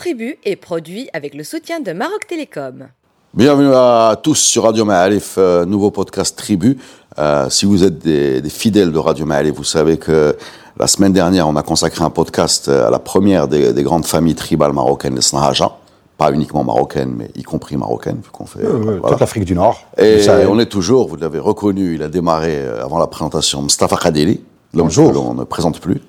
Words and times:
Tribu 0.00 0.38
est 0.46 0.56
produit 0.56 1.10
avec 1.12 1.34
le 1.34 1.44
soutien 1.44 1.78
de 1.78 1.92
Maroc 1.92 2.26
Télécom. 2.26 2.88
Bienvenue 3.34 3.74
à 3.74 4.18
tous 4.22 4.36
sur 4.36 4.62
Radio 4.62 4.86
Ma'alif, 4.86 5.34
euh, 5.36 5.66
nouveau 5.66 5.90
podcast 5.90 6.38
Tribu. 6.38 6.78
Euh, 7.18 7.50
si 7.50 7.66
vous 7.66 7.84
êtes 7.84 7.98
des, 7.98 8.40
des 8.40 8.48
fidèles 8.48 8.92
de 8.92 8.98
Radio 8.98 9.26
Ma'alif, 9.26 9.56
vous 9.56 9.62
savez 9.62 9.98
que 9.98 10.38
la 10.78 10.86
semaine 10.86 11.12
dernière, 11.12 11.46
on 11.48 11.54
a 11.54 11.62
consacré 11.62 12.02
un 12.02 12.08
podcast 12.08 12.70
euh, 12.70 12.86
à 12.86 12.90
la 12.90 12.98
première 12.98 13.46
des, 13.46 13.74
des 13.74 13.82
grandes 13.82 14.06
familles 14.06 14.36
tribales 14.36 14.72
marocaines, 14.72 15.16
les 15.16 15.20
Snahaja. 15.20 15.70
Pas 16.16 16.32
uniquement 16.32 16.64
marocaines, 16.64 17.12
mais 17.14 17.30
y 17.36 17.42
compris 17.42 17.76
marocaines, 17.76 18.22
vu 18.24 18.30
qu'on 18.32 18.46
fait... 18.46 18.64
Euh, 18.64 18.78
voilà. 19.00 19.00
Toute 19.10 19.20
l'Afrique 19.20 19.44
du 19.44 19.54
Nord. 19.54 19.82
Et 19.98 20.22
Sahel. 20.22 20.48
on 20.48 20.58
est 20.58 20.70
toujours, 20.70 21.08
vous 21.08 21.16
l'avez 21.16 21.40
reconnu, 21.40 21.96
il 21.96 22.02
a 22.02 22.08
démarré 22.08 22.58
avant 22.82 22.98
la 22.98 23.06
présentation, 23.06 23.60
Mustafa 23.60 23.98
Kadeli, 23.98 24.40
l'homme 24.72 24.88
que 24.88 24.98
l'on 24.98 25.34
ne 25.34 25.44
présente 25.44 25.78
plus. 25.78 26.00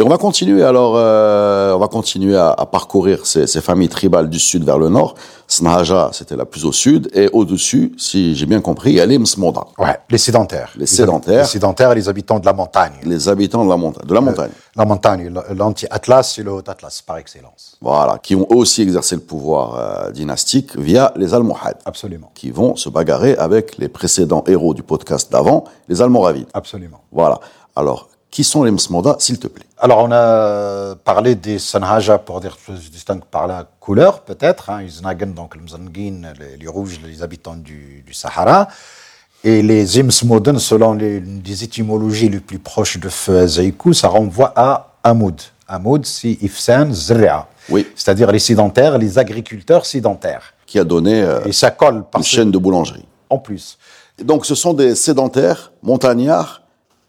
Et 0.00 0.02
on 0.02 0.08
va 0.08 0.16
continuer 0.16 0.62
alors, 0.62 0.92
euh, 0.94 1.72
on 1.74 1.78
va 1.80 1.88
continuer 1.88 2.36
à, 2.36 2.50
à 2.50 2.66
parcourir 2.66 3.26
ces, 3.26 3.48
ces 3.48 3.60
familles 3.60 3.88
tribales 3.88 4.30
du 4.30 4.38
sud 4.38 4.62
vers 4.62 4.78
le 4.78 4.88
nord. 4.88 5.16
Snahaja, 5.48 6.10
c'était 6.12 6.36
la 6.36 6.44
plus 6.44 6.64
au 6.64 6.70
sud, 6.70 7.10
et 7.14 7.28
au-dessus, 7.32 7.94
si 7.98 8.36
j'ai 8.36 8.46
bien 8.46 8.60
compris, 8.60 8.90
il 8.90 8.96
y 8.96 9.00
a 9.00 9.06
les 9.06 9.18
Msmoda, 9.18 9.64
Ouais, 9.76 9.98
les 10.08 10.18
sédentaires. 10.18 10.70
Les 10.76 10.86
sédentaires. 10.86 11.40
Les 11.42 11.48
sédentaires 11.48 11.90
et 11.90 11.94
les 11.96 12.08
habitants 12.08 12.38
de 12.38 12.46
la 12.46 12.52
montagne. 12.52 12.92
les 13.02 13.28
habitants 13.28 13.64
de 13.64 13.70
la 13.70 13.76
montagne. 13.76 14.06
De 14.06 14.14
la 14.14 14.20
montagne. 14.20 14.50
La 14.76 14.84
montagne, 14.84 15.34
l'anti-Atlas 15.56 16.36
et 16.38 16.44
le 16.44 16.52
Haut-Atlas, 16.52 17.02
par 17.04 17.16
excellence. 17.16 17.76
Voilà, 17.80 18.18
qui 18.18 18.36
ont 18.36 18.46
aussi 18.50 18.82
exercé 18.82 19.16
le 19.16 19.22
pouvoir 19.22 19.74
euh, 20.06 20.10
dynastique 20.12 20.76
via 20.78 21.12
les 21.16 21.34
Almohades, 21.34 21.78
Absolument. 21.84 22.30
qui 22.36 22.52
vont 22.52 22.76
se 22.76 22.88
bagarrer 22.88 23.34
avec 23.36 23.78
les 23.78 23.88
précédents 23.88 24.44
héros 24.46 24.74
du 24.74 24.84
podcast 24.84 25.32
d'avant, 25.32 25.64
les 25.88 26.00
Almoravides. 26.02 26.46
Absolument. 26.54 27.00
Voilà. 27.10 27.40
Alors, 27.74 28.08
qui 28.30 28.44
sont 28.44 28.62
les 28.62 28.70
Msmoda, 28.70 29.16
s'il 29.18 29.38
te 29.38 29.46
plaît 29.46 29.64
Alors, 29.78 30.04
on 30.04 30.12
a 30.12 30.94
parlé 30.96 31.34
des 31.34 31.58
Sanhaja 31.58 32.18
pour 32.18 32.40
dire 32.40 32.56
que 32.56 32.76
se 32.76 32.90
distinguent 32.90 33.24
par 33.24 33.46
la 33.46 33.66
couleur, 33.80 34.20
peut-être. 34.20 34.70
Hein, 34.70 34.82
Iznagan, 34.82 35.28
donc 35.28 35.56
les 35.56 35.62
Mzanguin, 35.62 36.32
les, 36.38 36.56
les 36.58 36.68
rouges, 36.68 37.00
les 37.04 37.22
habitants 37.22 37.56
du, 37.56 38.02
du 38.06 38.12
Sahara. 38.12 38.68
Et 39.44 39.62
les 39.62 39.98
Imsmoden, 39.98 40.58
selon 40.58 40.94
les, 40.94 41.20
les 41.20 41.64
étymologies 41.64 42.28
les 42.28 42.40
plus 42.40 42.58
proches 42.58 42.98
de 42.98 43.08
Fezaikou, 43.08 43.94
ça 43.94 44.08
renvoie 44.08 44.52
à 44.56 44.94
Hamoud. 45.04 45.40
Hamoud, 45.66 46.04
c'est 46.04 46.36
Ifsan 46.42 46.92
Zria. 46.92 47.46
Oui. 47.68 47.86
C'est-à-dire 47.94 48.32
les 48.32 48.38
sédentaires, 48.40 48.98
les 48.98 49.18
agriculteurs 49.18 49.86
sédentaires. 49.86 50.54
Qui 50.66 50.78
a 50.78 50.84
donné 50.84 51.22
euh, 51.22 51.40
Et 51.46 51.52
ça 51.52 51.70
colle 51.70 52.04
une 52.16 52.22
chaîne 52.22 52.50
de 52.50 52.58
boulangerie. 52.58 53.06
en 53.30 53.38
plus. 53.38 53.78
Et 54.18 54.24
donc, 54.24 54.44
ce 54.44 54.54
sont 54.54 54.74
des 54.74 54.94
sédentaires, 54.94 55.72
montagnards, 55.82 56.62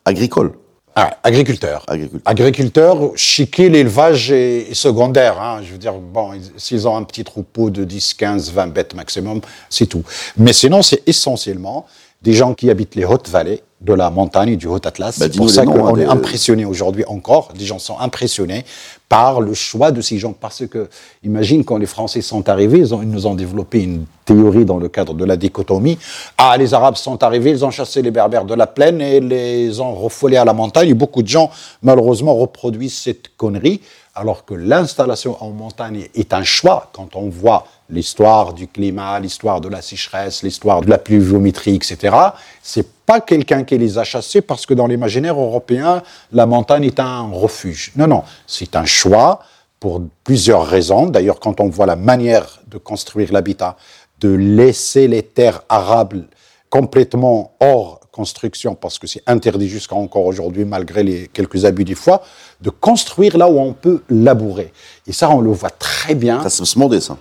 agricoles. 0.05 0.53
Ah, 1.01 1.17
agriculteurs. 1.23 1.85
Agriculteurs. 1.87 2.21
Agriculteurs, 2.25 2.97
chiquer 3.15 3.69
l'élevage 3.69 4.31
est, 4.31 4.71
est 4.71 4.73
secondaire. 4.73 5.39
Hein. 5.41 5.61
Je 5.63 5.71
veux 5.71 5.77
dire, 5.77 5.93
bon, 5.93 6.33
ils- 6.33 6.51
s'ils 6.57 6.87
ont 6.89 6.95
un 6.97 7.03
petit 7.03 7.23
troupeau 7.23 7.69
de 7.69 7.85
10, 7.85 8.15
15, 8.15 8.51
20 8.51 8.67
bêtes 8.67 8.93
maximum, 8.95 9.39
c'est 9.69 9.85
tout. 9.85 10.03
Mais 10.35 10.51
sinon, 10.51 10.81
c'est 10.81 11.01
essentiellement 11.07 11.85
des 12.21 12.33
gens 12.33 12.53
qui 12.53 12.69
habitent 12.69 12.95
les 12.95 13.05
hautes 13.05 13.29
vallées 13.29 13.61
de 13.81 13.93
la 13.93 14.09
montagne 14.09 14.57
du 14.57 14.67
Haut-Atlas. 14.67 15.17
Bah, 15.17 15.27
c'est 15.31 15.37
pour 15.37 15.49
ça 15.49 15.63
qu'on 15.65 15.87
hein, 15.87 15.93
est 15.95 15.99
des- 16.01 16.05
impressionné 16.05 16.65
aujourd'hui 16.65 17.05
encore. 17.07 17.53
Des 17.57 17.63
gens 17.63 17.79
sont 17.79 17.97
impressionnés 17.97 18.65
par 19.07 19.39
le 19.39 19.53
choix 19.53 19.91
de 19.91 20.01
ces 20.01 20.17
gens. 20.17 20.33
Parce 20.33 20.67
que, 20.67 20.89
imagine, 21.23 21.63
quand 21.63 21.77
les 21.77 21.85
Français 21.85 22.19
sont 22.21 22.49
arrivés, 22.49 22.79
ils, 22.79 22.93
ont- 22.93 23.01
ils 23.01 23.09
nous 23.09 23.25
ont 23.25 23.35
développé 23.35 23.81
une 23.83 24.03
théorie 24.25 24.65
dans 24.65 24.79
le 24.79 24.89
cadre 24.89 25.13
de 25.13 25.23
la 25.23 25.37
dichotomie. 25.37 25.97
Ah, 26.37 26.57
les 26.57 26.73
Arabes 26.73 26.97
sont 26.97 27.23
arrivés, 27.23 27.51
ils 27.51 27.63
ont 27.63 27.71
chassé 27.71 28.01
les 28.01 28.11
Berbères 28.11 28.43
de 28.43 28.53
la 28.53 28.67
plaine 28.67 28.99
et 28.99 29.21
les 29.21 29.79
ont 29.79 29.93
refoulés 29.95 30.35
à 30.37 30.43
la 30.43 30.53
montagne. 30.53 30.89
Et 30.89 30.93
beaucoup 30.93 31.23
de 31.23 31.29
gens, 31.29 31.49
malheureusement, 31.81 32.35
reproduisent 32.35 32.97
cette 32.97 33.29
connerie. 33.37 33.79
Alors 34.13 34.43
que 34.43 34.53
l'installation 34.55 35.37
en 35.41 35.51
montagne 35.51 36.07
est 36.15 36.33
un 36.33 36.43
choix 36.43 36.89
quand 36.91 37.15
on 37.15 37.29
voit 37.29 37.65
l'histoire 37.89 38.53
du 38.53 38.67
climat, 38.67 39.19
l'histoire 39.19 39.61
de 39.61 39.67
la 39.67 39.81
sécheresse, 39.81 40.43
l'histoire 40.43 40.81
de 40.81 40.89
la 40.89 40.97
pluviométrie, 40.97 41.75
etc. 41.75 42.15
C'est 42.61 42.87
pas 43.05 43.21
quelqu'un 43.21 43.63
qui 43.63 43.77
les 43.77 43.97
a 43.97 44.03
chassés 44.03 44.41
parce 44.41 44.65
que 44.65 44.73
dans 44.73 44.87
l'imaginaire 44.87 45.39
européen, 45.39 46.03
la 46.31 46.45
montagne 46.45 46.83
est 46.83 46.99
un 46.99 47.29
refuge. 47.31 47.91
Non, 47.95 48.07
non, 48.07 48.23
c'est 48.45 48.75
un 48.75 48.85
choix 48.85 49.39
pour 49.79 50.01
plusieurs 50.23 50.65
raisons. 50.65 51.07
D'ailleurs, 51.07 51.39
quand 51.39 51.59
on 51.59 51.69
voit 51.69 51.85
la 51.85 51.95
manière 51.95 52.61
de 52.67 52.77
construire 52.77 53.31
l'habitat, 53.33 53.77
de 54.19 54.29
laisser 54.29 55.07
les 55.07 55.23
terres 55.23 55.61
arables 55.69 56.27
complètement 56.69 57.53
hors 57.59 57.99
construction, 58.11 58.75
parce 58.75 58.99
que 58.99 59.07
c'est 59.07 59.23
interdit 59.27 59.69
jusqu'à 59.69 59.95
encore 59.95 60.25
aujourd'hui, 60.25 60.65
malgré 60.65 61.03
les 61.03 61.27
quelques 61.27 61.65
abus 61.65 61.85
des 61.85 61.95
fois, 61.95 62.21
de 62.61 62.69
construire 62.69 63.37
là 63.37 63.49
où 63.49 63.59
on 63.59 63.73
peut 63.73 64.01
labourer. 64.09 64.73
Et 65.07 65.13
ça, 65.13 65.29
on 65.29 65.39
le 65.39 65.51
voit 65.51 65.69
très 65.69 66.15
bien. 66.15 66.43
Ça, 66.43 66.49
c'est 66.49 66.63
Msmodé, 66.63 66.99
ça. 66.99 67.17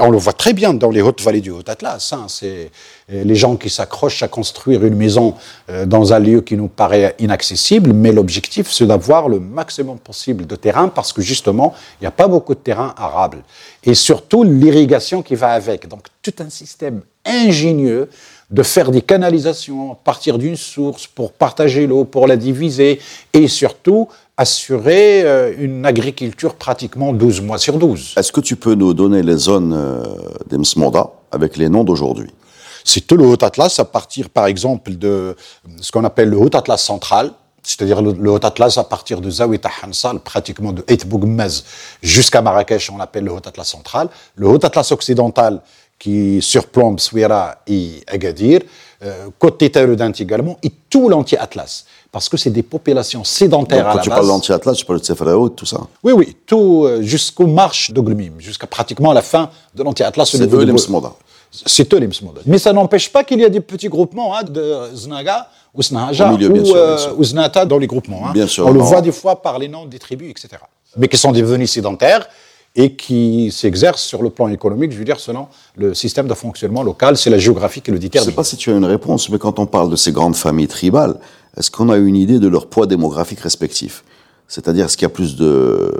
On 0.00 0.10
le 0.10 0.18
voit 0.18 0.32
très 0.34 0.52
bien 0.52 0.74
dans 0.74 0.90
les 0.90 1.00
hautes 1.00 1.22
vallées 1.22 1.40
du 1.40 1.50
Haut-Atlas. 1.50 2.12
hein. 2.12 2.26
C'est 2.28 2.70
euh, 3.10 3.24
les 3.24 3.34
gens 3.34 3.56
qui 3.56 3.70
s'accrochent 3.70 4.22
à 4.22 4.28
construire 4.28 4.84
une 4.84 4.96
maison 4.96 5.34
euh, 5.70 5.86
dans 5.86 6.12
un 6.12 6.18
lieu 6.18 6.40
qui 6.42 6.56
nous 6.56 6.68
paraît 6.68 7.14
inaccessible, 7.18 7.92
mais 7.92 8.12
l'objectif, 8.12 8.70
c'est 8.70 8.86
d'avoir 8.86 9.28
le 9.28 9.40
maximum 9.40 9.98
possible 9.98 10.46
de 10.46 10.56
terrain 10.56 10.88
parce 10.88 11.12
que 11.12 11.22
justement, 11.22 11.74
il 12.00 12.04
n'y 12.04 12.08
a 12.08 12.12
pas 12.12 12.28
beaucoup 12.28 12.54
de 12.54 12.60
terrain 12.60 12.94
arable. 12.96 13.42
Et 13.84 13.94
surtout, 13.94 14.42
l'irrigation 14.42 15.22
qui 15.22 15.34
va 15.34 15.52
avec. 15.52 15.88
Donc, 15.88 16.06
tout 16.22 16.34
un 16.40 16.50
système 16.50 17.02
ingénieux 17.24 18.08
de 18.50 18.62
faire 18.62 18.90
des 18.90 19.02
canalisations 19.02 19.92
à 19.92 19.94
partir 19.96 20.38
d'une 20.38 20.56
source 20.56 21.06
pour 21.06 21.32
partager 21.32 21.86
l'eau, 21.86 22.04
pour 22.04 22.26
la 22.26 22.36
diviser 22.36 23.00
et 23.32 23.48
surtout 23.48 24.08
assurer 24.36 25.22
euh, 25.22 25.52
une 25.58 25.86
agriculture 25.86 26.54
pratiquement 26.54 27.12
12 27.12 27.40
mois 27.40 27.58
sur 27.58 27.78
12. 27.78 28.14
Est-ce 28.16 28.32
que 28.32 28.40
tu 28.40 28.56
peux 28.56 28.74
nous 28.74 28.92
donner 28.92 29.22
les 29.22 29.36
zones 29.36 29.72
euh, 29.72 30.02
des 30.48 30.58
Msmoda 30.58 31.10
avec 31.30 31.56
les 31.56 31.68
noms 31.68 31.84
d'aujourd'hui? 31.84 32.30
C'est 32.84 33.06
tout 33.06 33.16
le 33.16 33.24
Haut-Atlas 33.24 33.78
à 33.78 33.84
partir, 33.84 34.28
par 34.28 34.46
exemple, 34.46 34.96
de 34.96 35.36
ce 35.80 35.90
qu'on 35.90 36.04
appelle 36.04 36.28
le 36.28 36.36
Haut-Atlas 36.36 36.82
central, 36.82 37.30
c'est-à-dire 37.62 38.02
le, 38.02 38.12
le 38.12 38.30
Haut-Atlas 38.30 38.76
à 38.76 38.84
partir 38.84 39.22
de 39.22 39.30
Zawita 39.30 39.70
Hansal, 39.82 40.18
pratiquement 40.18 40.72
de 40.72 40.84
Eit 40.86 41.06
Bougmez 41.06 41.48
jusqu'à 42.02 42.42
Marrakech, 42.42 42.90
on 42.92 42.98
l'appelle 42.98 43.24
le 43.24 43.32
Haut-Atlas 43.32 43.66
central. 43.66 44.08
Le 44.36 44.48
Haut-Atlas 44.48 44.92
occidental 44.92 45.62
qui 45.98 46.40
surplombe 46.42 47.00
Souira 47.00 47.56
et 47.66 48.02
Agadir, 48.06 48.60
euh, 49.02 49.26
côté 49.38 49.70
Taïrudant 49.70 50.12
également, 50.12 50.58
et 50.62 50.70
tout 50.90 51.08
l'anti-Atlas. 51.08 51.84
Parce 52.10 52.28
que 52.28 52.36
c'est 52.36 52.50
des 52.50 52.62
populations 52.62 53.20
Donc, 53.20 53.26
sédentaires 53.26 53.88
à 53.88 53.90
Quand 53.92 53.96
la 53.96 54.02
tu 54.02 54.08
base. 54.08 54.18
parles 54.18 54.28
d'anti-atlas, 54.28 54.76
tu 54.76 54.84
parles 54.84 55.00
de 55.00 55.04
Sefraout, 55.04 55.48
tout 55.50 55.66
ça. 55.66 55.80
Oui, 56.04 56.12
oui, 56.12 56.36
tout 56.46 56.84
euh, 56.84 57.02
jusqu'aux 57.02 57.48
marches 57.48 57.90
de 57.90 58.00
Glumim, 58.00 58.34
jusqu'à 58.38 58.68
pratiquement 58.68 59.12
la 59.12 59.22
fin 59.22 59.50
de 59.74 59.82
l'anti-Atlas. 59.82 60.28
C'est 60.30 60.52
eux 60.54 60.62
les 60.64 60.72
Msmoda. 60.72 61.12
c'est 61.50 61.92
eux 61.92 61.98
les 61.98 62.06
Msmoda. 62.06 62.42
Mais 62.46 62.58
ça 62.58 62.72
n'empêche 62.72 63.10
pas 63.10 63.24
qu'il 63.24 63.40
y 63.40 63.44
a 63.44 63.48
des 63.48 63.60
petits 63.60 63.88
groupements 63.88 64.36
hein, 64.36 64.44
de 64.44 64.94
Znaga 64.94 65.48
ou 65.74 65.80
milieu, 65.80 66.64
sûr, 66.64 66.74
bien 66.74 66.76
euh, 66.76 66.98
ou 67.16 67.24
Znata 67.24 67.66
dans 67.66 67.78
les 67.78 67.88
groupements. 67.88 68.28
hein. 68.28 68.32
Bien 68.32 68.46
sûr, 68.46 68.64
On 68.66 68.70
le 68.72 68.78
voit 68.80 69.00
des 69.00 69.10
fois 69.10 69.42
par 69.42 69.58
les 69.58 69.66
noms 69.66 69.86
des 69.86 69.98
tribus, 69.98 70.30
etc. 70.30 70.62
Mais 70.96 71.08
qui 71.08 71.16
sont 71.16 71.32
devenus 71.32 71.72
sédentaires 71.72 72.28
et 72.76 72.94
qui 72.96 73.50
s'exercent 73.52 74.02
sur 74.02 74.22
le 74.22 74.30
plan 74.30 74.48
économique, 74.48 74.90
je 74.92 74.98
veux 74.98 75.04
dire, 75.04 75.20
selon 75.20 75.46
le 75.76 75.94
système 75.94 76.26
de 76.26 76.34
fonctionnement 76.34 76.82
local, 76.82 77.16
c'est 77.16 77.30
la 77.30 77.38
géographie 77.38 77.80
qui 77.80 77.90
le 77.92 77.96
Je 77.96 78.00
ne 78.00 78.02
détermine. 78.02 78.30
sais 78.30 78.34
pas 78.34 78.42
si 78.44 78.56
tu 78.56 78.70
as 78.70 78.76
une 78.76 78.84
réponse, 78.84 79.28
mais 79.30 79.38
quand 79.38 79.58
on 79.60 79.66
parle 79.66 79.90
de 79.90 79.96
ces 79.96 80.10
grandes 80.10 80.34
familles 80.34 80.66
tribales, 80.68 81.18
est-ce 81.56 81.70
qu'on 81.70 81.88
a 81.88 81.96
une 81.96 82.16
idée 82.16 82.40
de 82.40 82.48
leur 82.48 82.66
poids 82.66 82.86
démographique 82.86 83.40
respectif? 83.40 84.02
C'est-à-dire, 84.48 84.86
est-ce 84.86 84.96
qu'il 84.96 85.04
y 85.04 85.06
a 85.06 85.14
plus 85.14 85.36
de. 85.36 85.92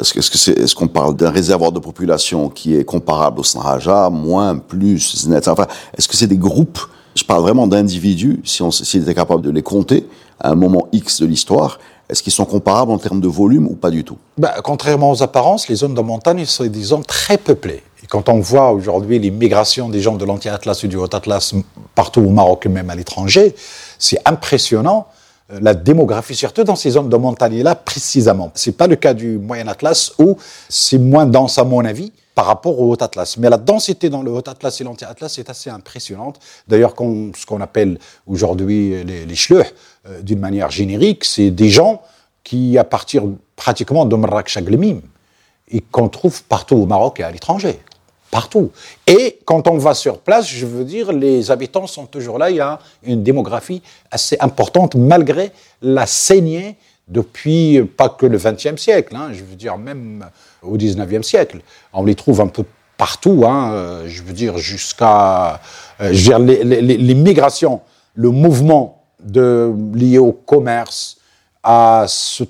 Est-ce 0.00 0.12
que- 0.14 0.18
est-ce 0.18 0.30
que 0.30 0.38
c'est- 0.38 0.58
est-ce 0.58 0.74
qu'on 0.74 0.88
parle 0.88 1.14
d'un 1.16 1.30
réservoir 1.30 1.70
de 1.70 1.78
population 1.78 2.48
qui 2.48 2.74
est 2.74 2.84
comparable 2.84 3.38
au 3.40 3.44
Snahaja, 3.44 4.10
moins, 4.10 4.56
plus, 4.58 5.26
enfin, 5.46 5.66
est-ce 5.96 6.08
que 6.08 6.16
c'est 6.16 6.26
des 6.26 6.36
groupes? 6.38 6.80
Je 7.14 7.22
parle 7.24 7.42
vraiment 7.42 7.66
d'individus, 7.66 8.40
si 8.44 8.62
on 8.62 8.70
s'il 8.70 9.02
était 9.02 9.14
capable 9.14 9.42
de 9.42 9.50
les 9.50 9.62
compter 9.62 10.06
à 10.40 10.50
un 10.50 10.54
moment 10.56 10.88
X 10.92 11.20
de 11.20 11.26
l'histoire, 11.26 11.78
est-ce 12.08 12.22
qu'ils 12.22 12.32
sont 12.32 12.44
comparables 12.44 12.92
en 12.92 12.98
termes 12.98 13.20
de 13.20 13.28
volume 13.28 13.66
ou 13.66 13.74
pas 13.74 13.90
du 13.90 14.04
tout? 14.04 14.18
Bah, 14.36 14.54
contrairement 14.62 15.10
aux 15.10 15.22
apparences, 15.22 15.68
les 15.68 15.76
zones 15.76 15.94
de 15.94 16.00
montagne 16.00 16.44
sont 16.44 16.66
des 16.66 16.82
zones 16.82 17.04
très 17.04 17.38
peuplées. 17.38 17.82
Et 18.02 18.06
quand 18.06 18.28
on 18.28 18.40
voit 18.40 18.72
aujourd'hui 18.72 19.18
les 19.18 19.30
migrations 19.30 19.88
des 19.88 20.00
gens 20.00 20.16
de 20.16 20.24
l'anti-Atlas 20.24 20.82
ou 20.82 20.88
du 20.88 20.96
Haut-Atlas 20.96 21.54
partout 21.94 22.20
au 22.20 22.30
Maroc 22.30 22.66
et 22.66 22.68
même 22.68 22.90
à 22.90 22.94
l'étranger, 22.94 23.54
c'est 23.98 24.18
impressionnant 24.24 25.06
euh, 25.52 25.58
la 25.62 25.74
démographie, 25.74 26.34
surtout 26.34 26.64
dans 26.64 26.76
ces 26.76 26.90
zones 26.90 27.08
de 27.08 27.16
montagne-là 27.16 27.74
précisément. 27.76 28.50
C'est 28.54 28.76
pas 28.76 28.88
le 28.88 28.96
cas 28.96 29.14
du 29.14 29.38
Moyen-Atlas 29.38 30.12
où 30.18 30.36
c'est 30.68 30.98
moins 30.98 31.26
dense 31.26 31.58
à 31.58 31.64
mon 31.64 31.84
avis 31.84 32.12
par 32.34 32.46
rapport 32.46 32.80
au 32.80 32.90
Haut-Atlas. 32.92 33.36
Mais 33.38 33.50
la 33.50 33.58
densité 33.58 34.08
dans 34.08 34.22
le 34.22 34.30
Haut-Atlas 34.30 34.80
et 34.80 34.84
l'anti-Atlas 34.84 35.38
est 35.38 35.50
assez 35.50 35.70
impressionnante. 35.70 36.40
D'ailleurs, 36.66 36.94
ce 36.96 37.46
qu'on 37.46 37.60
appelle 37.60 37.98
aujourd'hui 38.26 39.04
les, 39.04 39.26
les 39.26 39.36
euh, 39.52 40.20
d'une 40.22 40.38
manière 40.38 40.70
générique, 40.70 41.24
c'est 41.24 41.50
des 41.50 41.68
gens 41.68 42.02
qui, 42.42 42.78
à 42.78 42.84
partir 42.84 43.24
pratiquement 43.56 44.04
de 44.04 44.16
Marrakech 44.16 44.58
et 45.68 45.80
qu'on 45.80 46.08
trouve 46.08 46.42
partout 46.44 46.76
au 46.76 46.86
Maroc 46.86 47.20
et 47.20 47.22
à 47.22 47.30
l'étranger. 47.30 47.80
Partout. 48.30 48.70
Et 49.06 49.40
quand 49.44 49.68
on 49.68 49.76
va 49.76 49.92
sur 49.92 50.18
place, 50.18 50.48
je 50.48 50.64
veux 50.64 50.84
dire, 50.84 51.12
les 51.12 51.50
habitants 51.50 51.86
sont 51.86 52.06
toujours 52.06 52.38
là. 52.38 52.50
Il 52.50 52.56
y 52.56 52.60
a 52.60 52.78
une 53.02 53.22
démographie 53.22 53.82
assez 54.10 54.36
importante 54.40 54.94
malgré 54.94 55.52
la 55.82 56.06
saignée 56.06 56.76
depuis 57.08 57.78
euh, 57.78 57.84
pas 57.86 58.08
que 58.08 58.26
le 58.26 58.38
XXe 58.38 58.76
siècle, 58.80 59.14
hein, 59.16 59.30
je 59.32 59.42
veux 59.44 59.56
dire 59.56 59.78
même 59.78 60.26
au 60.62 60.76
XIXe 60.76 61.26
siècle. 61.26 61.60
On 61.92 62.04
les 62.04 62.14
trouve 62.14 62.40
un 62.40 62.46
peu 62.46 62.64
partout, 62.96 63.44
hein, 63.46 63.72
euh, 63.72 64.04
je 64.08 64.22
veux 64.22 64.32
dire 64.32 64.58
jusqu'à, 64.58 65.60
euh, 66.00 66.10
les, 66.38 66.62
les- 66.64 66.96
les- 66.98 67.14
migrations, 67.14 67.80
le 68.14 68.30
mouvement 68.30 69.02
lié 69.94 70.18
au 70.18 70.32
commerce, 70.32 71.16
à 71.62 72.04
se 72.08 72.44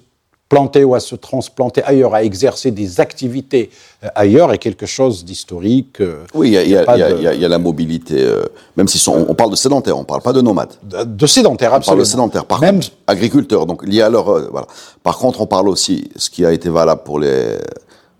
planter 0.52 0.84
ou 0.84 0.94
à 0.94 1.00
se 1.00 1.14
transplanter 1.16 1.82
ailleurs, 1.82 2.14
à 2.14 2.22
exercer 2.22 2.70
des 2.70 3.00
activités 3.00 3.70
euh, 4.04 4.08
ailleurs 4.14 4.52
est 4.52 4.58
quelque 4.58 4.84
chose 4.87 5.25
d'historique. 5.25 5.96
Oui, 6.34 6.49
il 6.49 6.52
y 6.52 6.58
a, 6.58 6.62
y 6.64 6.69
y 6.69 6.75
de- 7.38 7.44
y 7.44 7.49
la 7.49 7.58
mobilité, 7.58 8.16
euh, 8.20 8.43
même 8.76 8.87
si 8.87 8.96
on, 9.08 9.31
on 9.31 9.34
parle 9.34 9.50
de 9.50 9.56
sédentaires, 9.56 9.96
on 9.96 10.00
ne 10.00 10.04
parle 10.06 10.20
pas 10.22 10.34
de 10.34 10.43
nomades. 10.43 10.75
de, 10.82 11.04
de 11.04 11.26
sédentaire, 11.26 11.69
On 11.70 11.72
parle 11.72 11.78
absolument. 11.81 12.02
de 12.02 12.08
sédentaires. 12.08 12.44
Par 12.44 12.60
Même, 12.60 12.76
contre, 12.76 12.90
agriculteurs, 13.06 13.64
donc 13.66 13.87
liés 13.87 14.02
à 14.02 14.10
leur. 14.10 14.28
euh, 14.28 14.49
voilà. 14.52 14.66
Par 15.02 15.16
contre, 15.19 15.40
on 15.40 15.46
parle 15.46 15.69
aussi, 15.70 16.10
ce 16.16 16.28
qui 16.28 16.44
a 16.44 16.52
été 16.52 16.69
valable 16.69 17.02
pour 17.05 17.19
les. 17.19 17.56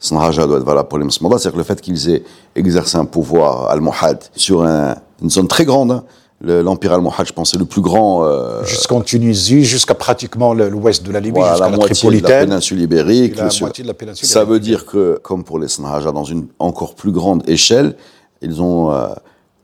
Sanhaja 0.01 0.47
doit 0.49 0.57
être 0.59 0.65
valable 0.65 0.89
pour 0.89 0.99
les 0.99 1.05
Msmoda, 1.05 1.39
c'est-à-dire 1.39 1.53
que 1.53 1.59
le 1.59 1.65
fait 1.65 1.81
qu'ils 1.81 2.11
aient 2.11 2.25
exercé 2.57 2.97
un 2.97 3.05
pouvoir 3.05 3.71
al-Muhad 3.71 4.19
sur 4.35 4.63
un- 4.65 4.97
une 5.23 5.31
zone 5.31 5.47
très 5.47 5.65
grande, 5.65 6.03
Le- 6.45 6.61
l'empire 6.61 6.93
al-Muhad, 6.93 7.25
je 7.27 7.33
pense, 7.33 7.53
c'est 7.53 7.59
le 7.59 7.65
plus 7.65 7.81
grand. 7.83 8.25
euh, 8.25 8.65
jusqu'en 8.65 9.01
Tunisie, 9.01 9.65
jusqu'à 9.65 9.95
pratiquement 9.95 10.55
l'ouest 10.55 11.05
de 11.05 11.13
la 11.13 11.21
Libye, 11.21 11.39
voilà, 11.39 11.53
jusqu'à 11.53 11.65
la 11.67 11.71
la, 11.71 11.77
moitié 11.77 11.89
de 11.89 11.93
la 11.93 11.95
Tripolitaine. 12.19 12.49
péninsule 12.49 12.81
ibérique. 12.81 13.35
Et 13.35 13.43
la 13.43 13.51
sur- 13.51 13.67
moitié 13.67 13.83
de 13.85 13.89
la 13.89 13.95
péninsule 13.95 14.27
Ça 14.29 14.41
ibérique. 14.43 14.53
veut 14.53 14.61
dire 14.61 14.87
que, 14.87 15.21
comme 15.23 15.45
pour 15.45 15.59
les 15.61 15.69
Sanhaja, 15.69 16.11
dans 16.11 16.25
une 16.25 16.47
encore 16.59 16.95
plus 16.97 17.13
grande 17.13 17.49
échelle, 17.49 17.95
ils 18.41 18.61
ont 18.61 18.91
euh, 18.91 19.07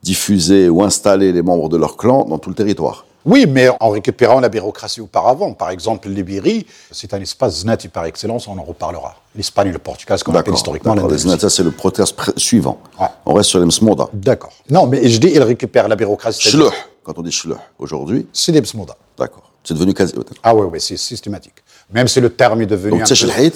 diffusé 0.03 0.69
ou 0.69 0.81
installé 0.83 1.33
les 1.33 1.41
membres 1.41 1.67
de 1.67 1.75
leur 1.77 1.97
clan 1.97 2.23
dans 2.25 2.37
tout 2.37 2.49
le 2.49 2.55
territoire. 2.55 3.05
Oui, 3.29 3.45
mais 3.47 3.69
en 3.79 3.89
récupérant 3.89 4.39
la 4.39 4.49
bureaucratie 4.49 5.01
auparavant. 5.01 5.53
Par 5.53 5.69
exemple, 5.69 6.09
l'Ibérie, 6.09 6.65
c'est 6.91 7.13
un 7.13 7.21
espace 7.21 7.59
znati 7.61 7.87
par 7.87 8.05
excellence, 8.05 8.47
on 8.47 8.57
en 8.57 8.63
reparlera. 8.63 9.15
L'Espagne 9.35 9.67
et 9.69 9.71
le 9.71 9.77
Portugal, 9.77 10.17
ce 10.17 10.23
qu'on 10.23 10.33
appelle 10.33 10.55
historiquement. 10.55 10.95
Les 10.95 11.01
l'Andalousie. 11.01 11.29
C'est 11.49 11.63
le 11.63 11.71
protest 11.71 12.15
suivant. 12.37 12.79
Ouais. 12.99 13.05
On 13.27 13.33
reste 13.35 13.49
sur 13.51 13.59
les 13.59 13.65
Msmoda. 13.67 14.07
D'accord. 14.13 14.51
Non, 14.69 14.87
mais 14.87 15.07
je 15.07 15.19
dis, 15.19 15.29
il 15.33 15.43
récupère 15.43 15.87
la 15.87 15.95
bureaucratie. 15.95 16.41
Shluh, 16.49 16.63
quand 17.03 17.17
on 17.17 17.21
dit 17.21 17.31
shluh, 17.31 17.53
aujourd'hui, 17.77 18.27
C'est 18.33 18.51
des 18.51 18.61
Msmouda. 18.61 18.95
d'accord. 19.17 19.43
C'est 19.63 19.75
devenu 19.75 19.93
quasi. 19.93 20.15
Ah 20.41 20.55
oui, 20.55 20.67
oui, 20.71 20.81
c'est 20.81 20.97
systématique. 20.97 21.55
Même 21.91 22.07
si 22.07 22.19
le 22.19 22.31
terme 22.31 22.61
est 22.61 22.65
devenu 22.65 22.91
Donc, 22.93 23.01
un 23.01 23.05
Tchesh 23.05 23.27
peu- 23.27 23.51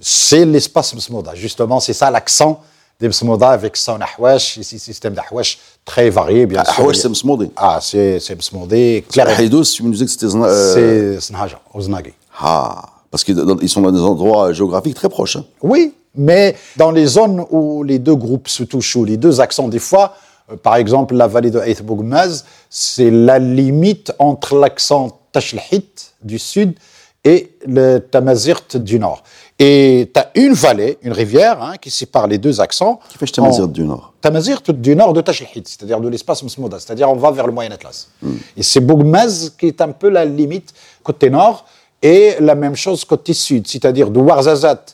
c'est 0.00 0.44
l'espace 0.44 0.94
Msmouda. 0.94 1.34
Justement, 1.36 1.78
c'est 1.78 1.92
ça 1.92 2.10
l'accent 2.10 2.60
des 3.02 3.08
Msmouda 3.08 3.50
avec 3.50 3.76
son 3.76 3.98
ahwash, 4.00 4.56
ici, 4.58 4.78
système 4.78 5.12
d'ahwash 5.14 5.58
très 5.84 6.08
varié, 6.08 6.46
bien 6.46 6.62
sûr. 6.64 6.84
Ahwash, 6.84 6.98
c'est 6.98 7.08
Msmoudi. 7.08 7.50
Ah, 7.56 7.80
c'est 7.82 8.20
c'est 8.20 8.36
Msmoudé, 8.36 9.04
clair. 9.10 9.26
Haïdous, 9.28 9.64
tu 9.64 9.82
me 9.82 9.90
disais 9.90 10.04
que 10.04 10.10
c'était. 10.12 10.26
Euh, 10.36 11.16
C'est 11.16 11.20
Snaja, 11.20 11.60
Oznagi. 11.74 12.12
Ah, 12.40 12.80
parce 13.10 13.24
qu'ils 13.24 13.68
sont 13.68 13.80
dans 13.82 13.90
des 13.90 14.00
endroits 14.00 14.52
géographiques 14.52 14.94
très 14.94 15.08
proches. 15.08 15.34
hein. 15.36 15.44
Oui, 15.62 15.94
mais 16.14 16.54
dans 16.76 16.92
les 16.92 17.06
zones 17.06 17.44
où 17.50 17.82
les 17.82 17.98
deux 17.98 18.14
groupes 18.14 18.48
se 18.48 18.62
touchent, 18.62 18.94
où 18.94 19.04
les 19.04 19.16
deux 19.16 19.40
accents, 19.40 19.66
des 19.66 19.80
fois, 19.80 20.14
euh, 20.52 20.56
par 20.56 20.76
exemple, 20.76 21.16
la 21.16 21.26
vallée 21.26 21.50
de 21.50 21.60
Bougmaz, 21.82 22.44
c'est 22.70 23.10
la 23.10 23.40
limite 23.40 24.12
entre 24.20 24.54
l'accent 24.56 25.18
Tashlhit 25.32 26.12
du 26.22 26.38
sud 26.38 26.74
et 27.24 27.52
le 27.66 27.98
Tamazirt 27.98 28.76
du 28.76 28.98
nord. 28.98 29.22
Et 29.58 30.10
tu 30.12 30.20
as 30.20 30.30
une 30.34 30.54
vallée, 30.54 30.98
une 31.02 31.12
rivière, 31.12 31.62
hein, 31.62 31.74
qui 31.80 31.90
sépare 31.90 32.26
les 32.26 32.38
deux 32.38 32.60
accents. 32.60 32.98
Qui 33.10 33.18
fait 33.18 33.26
Tamazirt 33.26 33.68
du 33.68 33.84
nord 33.84 34.12
Tamazirt 34.20 34.70
du 34.70 34.96
nord 34.96 35.12
de 35.12 35.20
Tashlhit, 35.20 35.68
c'est-à-dire 35.68 36.00
de 36.00 36.08
l'espace 36.08 36.42
Msmouda, 36.42 36.78
c'est-à-dire 36.80 37.08
on 37.10 37.16
va 37.16 37.30
vers 37.30 37.46
le 37.46 37.52
Moyen 37.52 37.70
Atlas. 37.70 38.08
Et 38.56 38.62
c'est 38.62 38.80
Bougmaz 38.80 39.52
qui 39.58 39.66
est 39.66 39.80
un 39.80 39.92
peu 39.92 40.08
la 40.08 40.24
limite 40.24 40.72
côté 41.02 41.30
nord, 41.30 41.64
et 42.02 42.34
la 42.40 42.56
même 42.56 42.74
chose 42.74 43.04
côté 43.04 43.32
sud, 43.32 43.66
c'est-à-dire 43.68 44.10
de 44.10 44.18
Ouarzazat 44.18 44.84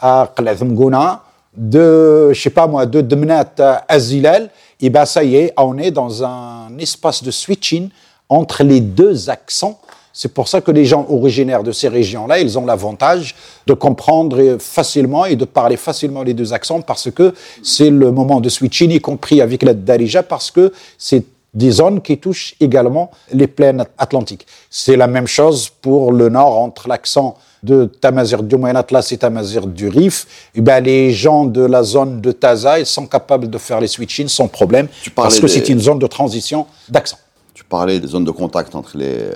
à 0.00 0.32
Qlat 0.34 0.56
Mgouna, 0.64 1.22
de, 1.54 2.32
je 2.32 2.40
sais 2.40 2.50
pas 2.50 2.66
moi, 2.66 2.86
de 2.86 3.00
Demnat 3.00 3.52
à 3.58 3.84
Azilal, 3.88 4.50
et 4.80 4.90
ben 4.90 5.04
ça 5.04 5.22
y 5.22 5.36
est, 5.36 5.52
on 5.56 5.76
est 5.78 5.90
dans 5.90 6.24
un 6.24 6.76
espace 6.78 7.22
de 7.22 7.30
switching 7.30 7.90
entre 8.28 8.64
les 8.64 8.80
deux 8.80 9.28
accents. 9.30 9.78
C'est 10.16 10.32
pour 10.32 10.46
ça 10.46 10.60
que 10.60 10.70
les 10.70 10.84
gens 10.84 11.04
originaires 11.10 11.64
de 11.64 11.72
ces 11.72 11.88
régions-là, 11.88 12.38
ils 12.38 12.56
ont 12.56 12.64
l'avantage 12.64 13.34
de 13.66 13.74
comprendre 13.74 14.58
facilement 14.60 15.24
et 15.24 15.34
de 15.34 15.44
parler 15.44 15.76
facilement 15.76 16.22
les 16.22 16.34
deux 16.34 16.52
accents 16.52 16.80
parce 16.80 17.10
que 17.10 17.34
c'est 17.64 17.90
le 17.90 18.12
moment 18.12 18.40
de 18.40 18.48
switching, 18.48 18.92
y 18.92 19.00
compris 19.00 19.40
avec 19.40 19.64
la 19.64 19.74
Darija, 19.74 20.22
parce 20.22 20.52
que 20.52 20.72
c'est 20.98 21.24
des 21.52 21.72
zones 21.72 22.00
qui 22.00 22.18
touchent 22.18 22.54
également 22.60 23.10
les 23.32 23.48
plaines 23.48 23.84
atlantiques. 23.98 24.46
C'est 24.70 24.96
la 24.96 25.08
même 25.08 25.26
chose 25.26 25.68
pour 25.82 26.12
le 26.12 26.28
nord 26.28 26.58
entre 26.60 26.88
l'accent 26.88 27.36
de 27.64 27.86
Tamazir 27.86 28.42
du 28.44 28.56
Moyen 28.56 28.76
Atlas 28.76 29.10
et 29.10 29.16
Tamazir 29.18 29.66
du 29.66 29.88
Rif. 29.88 30.26
Eh 30.54 30.60
ben, 30.60 30.80
les 30.82 31.12
gens 31.12 31.44
de 31.44 31.62
la 31.64 31.82
zone 31.82 32.20
de 32.20 32.30
Taza, 32.30 32.78
ils 32.78 32.86
sont 32.86 33.06
capables 33.06 33.48
de 33.50 33.58
faire 33.58 33.80
les 33.80 33.86
switching 33.88 34.28
sans 34.28 34.46
problème 34.48 34.86
parce 35.14 35.36
que 35.40 35.46
des- 35.46 35.52
c'est 35.52 35.68
une 35.70 35.80
zone 35.80 35.98
de 35.98 36.06
transition 36.06 36.66
d'accent. 36.88 37.16
Tu 37.54 37.62
parlais 37.64 38.00
des 38.00 38.08
zones 38.08 38.24
de 38.24 38.32
contact 38.32 38.74
entre 38.74 38.96
les 38.98 39.14
euh, 39.14 39.32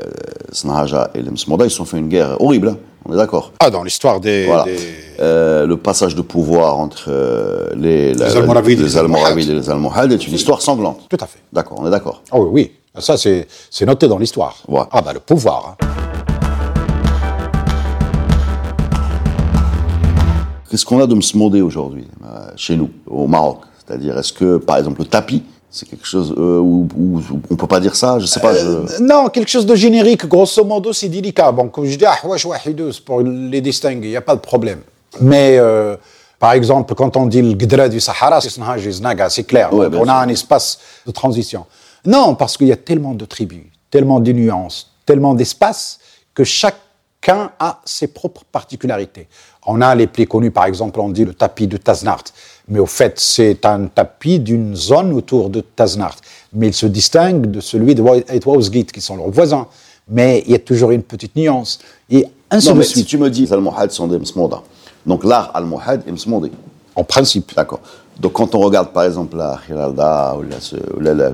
Sanhaja 0.51 1.11
et 1.15 1.23
les 1.23 1.31
Msmoda. 1.31 1.65
Ils 1.67 1.71
se 1.71 1.77
sont 1.77 1.85
fait 1.85 1.99
une 1.99 2.09
guerre 2.09 2.41
horrible, 2.41 2.71
hein. 2.71 2.77
on 3.07 3.13
est 3.13 3.17
d'accord. 3.17 3.53
Ah, 3.61 3.71
dans 3.71 3.85
l'histoire 3.85 4.19
des, 4.21 4.47
Voilà. 4.47 4.65
des- 4.65 4.79
Euh, 5.21 5.67
le 5.67 5.77
passage 5.77 6.15
de 6.17 6.23
pouvoir 6.23 6.79
entre 6.79 7.07
euh, 7.09 7.69
les, 7.77 8.15
la- 8.15 8.27
Almoravides 8.37 8.81
et 8.81 8.83
les 8.85 8.97
Almoravides 8.97 9.51
et 9.51 9.55
les 9.55 9.71
Almohades 9.71 10.13
est 10.13 10.27
une 10.27 10.35
histoire 10.35 10.63
sanglante. 10.63 11.01
Tout 11.09 11.17
à 11.21 11.27
fait. 11.27 11.39
D'accord, 11.53 11.79
on 11.81 11.87
est 11.87 11.91
d'accord. 11.91 12.23
Ah 12.33 12.39
oui, 12.41 12.49
oui. 12.53 12.73
Ça, 13.01 13.17
c'est 13.17 13.47
noté 13.87 14.09
dans 14.09 14.19
l'histoire. 14.19 14.57
Ouais. 14.69 14.81
Ah, 14.91 15.01
bah, 15.03 15.13
le 15.13 15.21
pouvoir. 15.21 15.77
hein. 15.81 15.87
Qu'est-ce 20.71 20.85
qu'on 20.85 21.01
a 21.01 21.07
de 21.07 21.15
Msmodé 21.15 21.61
aujourd'hui, 21.63 22.07
chez 22.57 22.77
nous, 22.77 22.91
au 23.07 23.27
Maroc? 23.27 23.61
C'est-à-dire, 23.87 24.19
est-ce 24.19 24.33
que, 24.33 24.59
par 24.59 24.77
exemple, 24.77 25.01
le 25.01 25.07
tapis, 25.07 25.43
c'est 25.71 25.87
quelque 25.89 26.07
chose 26.07 26.35
euh, 26.39 26.59
où, 26.59 26.89
où- 26.97 27.19
où 27.19 27.41
on 27.51 27.57
peut 27.57 27.67
pas 27.67 27.81
dire 27.81 27.95
ça 27.95 28.19
Je 28.19 28.27
sais 28.27 28.41
pas. 28.41 28.55
je- 28.55 29.03
Non, 29.03 29.29
quelque 29.29 29.49
chose 29.49 29.67
de 29.67 29.75
générique, 29.75 30.27
grosso 30.27 30.65
modo, 30.65 30.93
c'est 30.93 31.09
délicat. 31.09 31.53
Bon, 31.53 31.69
comme 31.69 31.85
je 31.85 31.97
dis, 31.97 32.05
ah, 32.07 32.17
wesh, 32.25 32.45
wahidous, 32.47 33.01
pour 33.05 33.21
les 33.23 33.61
distinguer, 33.61 34.09
il 34.09 34.11
n'y 34.11 34.17
a 34.17 34.21
pas 34.23 34.35
de 34.35 34.41
problème. 34.41 34.81
Mais, 35.21 35.57
euh, 35.59 35.97
par 36.39 36.53
exemple, 36.53 36.95
quand 36.95 37.17
on 37.17 37.27
dit 37.27 37.43
le 37.43 37.53
Gdra 37.55 37.89
du 37.89 38.01
Sahara, 38.01 38.41
c'est 38.41 39.45
clair. 39.45 39.73
Ouais, 39.75 39.89
on 39.95 40.09
a 40.09 40.15
un 40.15 40.29
espace 40.29 40.79
de 41.07 41.11
transition. 41.13 41.67
Non, 42.05 42.35
parce 42.35 42.57
qu'il 42.57 42.69
y 42.69 42.73
a 42.73 42.77
tellement 42.77 43.15
de 43.15 43.25
tribus, 43.25 43.65
tellement 43.91 44.21
de 44.21 44.33
nuances, 44.33 44.93
tellement 45.05 45.35
d'espaces, 45.35 45.99
que 46.35 46.45
chacun 47.21 47.51
a 47.59 47.81
ses 47.85 48.09
propres 48.09 48.45
particularités. 48.51 49.29
On 49.67 49.81
a 49.81 49.95
les 49.95 50.07
plus 50.07 50.27
connus, 50.27 50.51
par 50.51 50.65
exemple, 50.65 51.01
on 51.01 51.11
dit 51.11 51.25
le 51.25 51.35
tapis 51.35 51.67
de 51.67 51.77
Taznart. 51.77 52.25
Mais 52.69 52.79
au 52.79 52.87
fait, 52.87 53.19
c'est 53.19 53.65
un 53.67 53.87
tapis 53.87 54.39
d'une 54.39 54.75
zone 54.75 55.13
autour 55.13 55.51
de 55.51 55.61
Taznart. 55.61 56.17
Mais 56.53 56.69
il 56.69 56.75
se 56.75 56.87
distingue 56.87 57.47
de 57.47 57.61
celui 57.61 57.95
de 57.95 58.03
Wausgit, 58.03 58.87
qui 58.87 59.01
sont 59.01 59.17
leurs 59.17 59.31
voisins. 59.31 59.67
Mais 60.09 60.43
il 60.47 60.53
y 60.53 60.55
a 60.55 60.59
toujours 60.59 60.91
une 60.91 61.03
petite 61.03 61.37
nuance. 61.37 61.81
Et 62.11 62.27
ainsi 62.51 62.69
Non, 62.69 62.75
de 62.75 62.79
mais 62.79 62.85
si 62.85 63.05
tu 63.05 63.19
me 63.19 63.29
dis 63.29 63.43
les 63.43 63.53
Almohades 63.53 63.91
sont 63.91 64.07
des 64.07 64.19
Msmoda, 64.19 64.63
donc 65.05 65.25
l'art 65.25 65.51
Almohade 65.55 66.03
est 66.07 66.51
en 66.97 67.05
principe. 67.05 67.55
D'accord. 67.55 67.81
Donc 68.19 68.33
quand 68.33 68.55
on 68.55 68.61
regarde, 68.61 68.91
par 68.93 69.05
exemple, 69.05 69.37
la 69.37 69.61
Khiralda 69.67 70.37
ou 70.37 71.01
la, 71.01 71.15
la, 71.15 71.33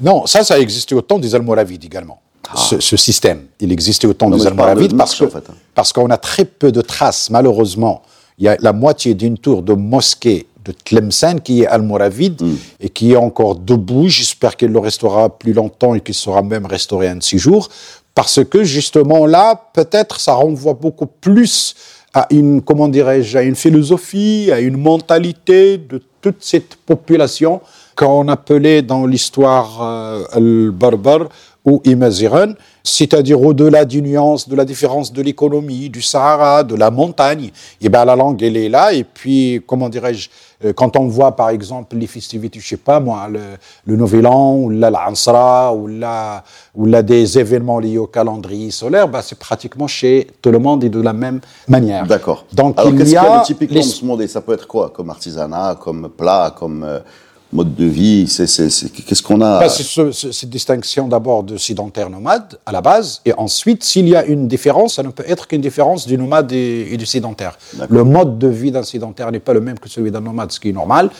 Non, 0.00 0.26
ça, 0.26 0.44
ça 0.44 0.54
a 0.54 0.58
existé 0.58 0.94
au 0.94 1.02
temps 1.02 1.18
des 1.18 1.34
Almoravides 1.34 1.84
également. 1.84 2.20
Ce, 2.54 2.80
ce 2.80 2.96
système, 2.96 3.42
il 3.60 3.70
existait 3.72 4.06
au 4.06 4.14
temps 4.14 4.30
des 4.30 4.46
Almoravides 4.46 4.96
parce 4.96 5.20
marche, 5.20 5.20
que 5.20 5.36
en 5.36 5.40
fait, 5.40 5.50
hein. 5.50 5.54
parce 5.74 5.92
qu'on 5.92 6.08
a 6.08 6.16
très 6.16 6.44
peu 6.46 6.72
de 6.72 6.80
traces, 6.80 7.28
malheureusement. 7.30 8.02
Il 8.38 8.44
y 8.44 8.48
a 8.48 8.56
la 8.60 8.72
moitié 8.72 9.14
d'une 9.14 9.36
tour 9.36 9.62
de 9.62 9.74
mosquée 9.74 10.46
de 10.64 10.72
Tlemcen 10.84 11.40
qui 11.40 11.62
est 11.62 11.66
almoravide 11.66 12.40
Hmm. 12.42 12.56
et 12.80 12.88
qui 12.88 13.12
est 13.12 13.16
encore 13.16 13.56
debout. 13.56 14.08
J'espère 14.08 14.56
qu'il 14.56 14.68
le 14.70 14.78
restera 14.78 15.28
plus 15.28 15.52
longtemps 15.52 15.94
et 15.94 16.00
qu'il 16.00 16.14
sera 16.14 16.42
même 16.42 16.66
restauré 16.66 17.08
un 17.08 17.16
de 17.16 17.22
ces 17.22 17.38
jours. 17.38 17.68
Parce 18.14 18.42
que 18.44 18.64
justement 18.64 19.26
là, 19.26 19.70
peut-être 19.74 20.20
ça 20.20 20.34
renvoie 20.34 20.74
beaucoup 20.74 21.06
plus 21.06 21.74
à 22.14 22.26
une, 22.30 22.62
comment 22.62 22.88
dirais-je, 22.88 23.36
à 23.38 23.42
une 23.42 23.54
philosophie, 23.54 24.50
à 24.52 24.60
une 24.60 24.76
mentalité 24.76 25.78
de 25.78 26.02
toute 26.20 26.38
cette 26.40 26.76
population 26.76 27.60
qu'on 27.96 28.28
appelait 28.28 28.82
dans 28.82 29.06
l'histoire 29.06 29.82
euh, 29.82 30.24
al-Barbar 30.32 31.28
ou 31.68 31.80
Imaziran, 31.84 32.52
c'est-à-dire 32.82 33.40
au-delà 33.42 33.84
d'une 33.84 34.06
nuance, 34.06 34.48
de 34.48 34.56
la 34.56 34.64
différence 34.64 35.12
de 35.12 35.20
l'économie, 35.22 35.90
du 35.90 36.00
Sahara, 36.00 36.64
de 36.64 36.74
la 36.74 36.90
montagne, 36.90 37.50
et 37.82 37.88
ben 37.88 38.04
la 38.04 38.16
langue 38.16 38.42
elle 38.42 38.56
est 38.56 38.68
là. 38.70 38.92
Et 38.94 39.04
puis, 39.04 39.62
comment 39.66 39.88
dirais-je, 39.90 40.30
euh, 40.64 40.72
quand 40.72 40.96
on 40.96 41.06
voit 41.06 41.36
par 41.36 41.50
exemple 41.50 41.96
les 41.96 42.06
festivités, 42.06 42.58
je 42.60 42.66
sais 42.68 42.76
pas 42.78 42.98
moi, 43.00 43.28
le, 43.30 43.40
le 43.86 43.96
Nouvel 43.96 44.26
An, 44.26 44.54
ou 44.56 44.70
là 44.70 44.88
l'Ansra, 44.90 45.74
ou 45.74 45.86
là, 45.86 46.42
ou 46.74 46.86
là 46.86 47.02
des 47.02 47.38
événements 47.38 47.78
liés 47.78 47.98
au 47.98 48.06
calendrier 48.06 48.70
solaire, 48.70 49.06
ben, 49.08 49.20
c'est 49.22 49.38
pratiquement 49.38 49.86
chez 49.86 50.26
tout 50.40 50.50
le 50.50 50.58
monde 50.58 50.82
et 50.84 50.88
de 50.88 51.00
la 51.00 51.12
même 51.12 51.40
manière. 51.68 52.06
D'accord. 52.06 52.46
Donc 52.52 52.78
Alors 52.78 52.92
il 52.92 52.98
qu'est-ce 52.98 53.10
y 53.10 53.14
qu'il 53.14 53.22
y 53.22 53.26
a 53.26 53.34
a 53.34 53.40
de 53.40 53.44
typiquement 53.44 53.80
les- 53.80 53.86
Msmodé 53.86 54.26
Ça 54.28 54.40
peut 54.40 54.54
être 54.54 54.66
quoi 54.66 54.90
Comme 54.90 55.10
artisanat, 55.10 55.76
comme 55.80 56.08
plat, 56.08 56.54
comme, 56.58 56.82
euh, 56.84 57.00
mode 57.52 57.74
de 57.74 57.84
vie 57.86 58.26
Qu'est-ce 58.26 59.22
qu'on 59.22 59.40
a? 59.40 59.60
Bah, 59.60 59.68
c'est 59.68 59.82
ce- 59.82 60.12
ce- 60.12 60.32
cette 60.32 60.50
distinction 60.50 61.08
d'abord 61.08 61.42
de 61.44 61.56
sédentaire 61.56 62.10
nomade 62.10 62.58
à 62.66 62.72
la 62.72 62.80
base, 62.80 63.20
et 63.24 63.32
ensuite, 63.38 63.84
s'il 63.84 64.08
y 64.08 64.14
a 64.16 64.24
une 64.24 64.48
différence, 64.48 64.94
ça 64.96 65.02
ne 65.02 65.08
peut 65.08 65.24
être 65.26 65.46
qu'une 65.46 65.60
différence 65.60 66.06
du 66.06 66.18
nomade 66.18 66.52
et, 66.52 66.88
et 66.92 66.96
du 66.96 67.06
sédentaire. 67.06 67.56
Le 67.88 68.04
mode 68.04 68.38
de 68.38 68.48
vie 68.48 68.70
d'un 68.70 68.82
sédentaire 68.82 69.32
n'est 69.32 69.40
pas 69.40 69.54
le 69.54 69.60
même 69.60 69.78
que 69.78 69.88
celui 69.88 70.10
d'un 70.10 70.20
nomade, 70.20 70.52
ce 70.52 70.60
qui 70.60 70.68
est 70.70 70.72
normal. 70.72 71.10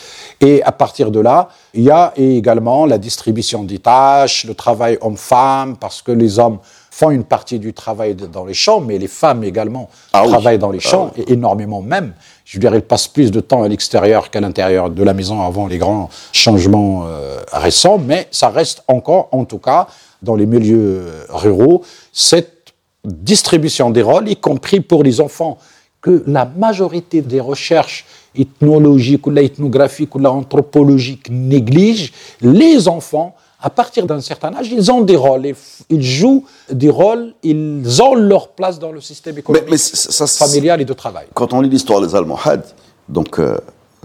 Et 0.40 0.62
à 0.62 0.72
partir 0.72 1.10
de 1.10 1.20
là, 1.20 1.48
il 1.74 1.84
y 1.84 1.90
a 1.90 2.12
également 2.16 2.84
la 2.86 2.98
distribution 2.98 3.64
des 3.64 3.78
tâches, 3.78 4.44
le 4.44 4.54
travail 4.54 4.98
homme-femme, 5.00 5.76
parce 5.78 6.02
que 6.02 6.12
les 6.12 6.38
hommes 6.38 6.58
font 6.98 7.10
une 7.10 7.22
partie 7.22 7.60
du 7.60 7.72
travail 7.72 8.16
de- 8.16 8.26
dans 8.26 8.44
les 8.44 8.54
champs, 8.54 8.80
mais 8.80 8.98
les 8.98 9.06
femmes 9.06 9.44
également 9.44 9.88
Ah 10.12 10.22
oui. 10.24 10.30
travaillent 10.30 10.58
dans 10.58 10.72
les 10.72 10.80
Ah 10.84 10.88
champs, 10.88 11.12
et 11.16 11.32
énormément 11.32 11.80
même. 11.80 12.12
Je 12.44 12.58
dirais, 12.58 12.74
elles 12.76 12.82
passent 12.82 13.06
plus 13.06 13.30
de 13.30 13.38
temps 13.40 13.62
à 13.62 13.68
l'extérieur 13.68 14.30
qu'à 14.30 14.40
l'intérieur 14.40 14.90
de 14.90 15.02
la 15.04 15.14
maison 15.14 15.40
avant 15.42 15.68
les 15.68 15.78
grands 15.78 16.08
changements 16.32 17.04
euh, 17.06 17.38
récents, 17.52 17.98
mais 17.98 18.26
ça 18.32 18.48
reste 18.48 18.82
encore, 18.88 19.28
en 19.30 19.44
tout 19.44 19.58
cas, 19.58 19.86
dans 20.22 20.34
les 20.34 20.46
milieux 20.46 21.02
euh, 21.06 21.24
ruraux, 21.28 21.82
cette 22.12 22.74
distribution 23.04 23.90
des 23.90 24.02
rôles, 24.02 24.28
y 24.28 24.36
compris 24.36 24.80
pour 24.80 25.04
les 25.04 25.20
enfants, 25.20 25.56
que 26.00 26.24
la 26.26 26.46
majorité 26.46 27.22
des 27.22 27.40
recherches 27.40 28.06
ethnologiques 28.36 29.24
ou 29.26 29.30
la 29.30 29.42
ethnographiques 29.42 30.14
ou 30.16 30.18
la 30.18 30.32
anthropologiques 30.32 31.28
négligent, 31.30 32.12
les 32.40 32.88
enfants, 32.88 33.36
à 33.60 33.70
partir 33.70 34.06
d'un 34.06 34.20
certain 34.20 34.54
âge, 34.54 34.68
ils 34.70 34.90
ont 34.92 35.00
des 35.00 35.16
rôles, 35.16 35.52
ils, 35.90 36.02
jouent 36.02 36.44
des 36.70 36.90
rôles, 36.90 37.34
ils 37.42 38.02
ont 38.02 38.14
leur 38.14 38.48
place 38.50 38.78
dans 38.78 38.92
le 38.92 39.00
système 39.00 39.36
économique, 39.38 39.68
mais 39.70 39.76
ça- 39.76 39.96
ça- 40.12 40.26
ça- 40.26 40.46
familial 40.46 40.80
et 40.80 40.84
de 40.84 40.92
travail. 40.92 41.26
Quand 41.34 41.52
on 41.52 41.60
lit 41.60 41.68
l'histoire 41.68 42.00
des 42.00 42.14
Almohades, 42.14 42.64
donc 43.08 43.38
euh, 43.40 43.58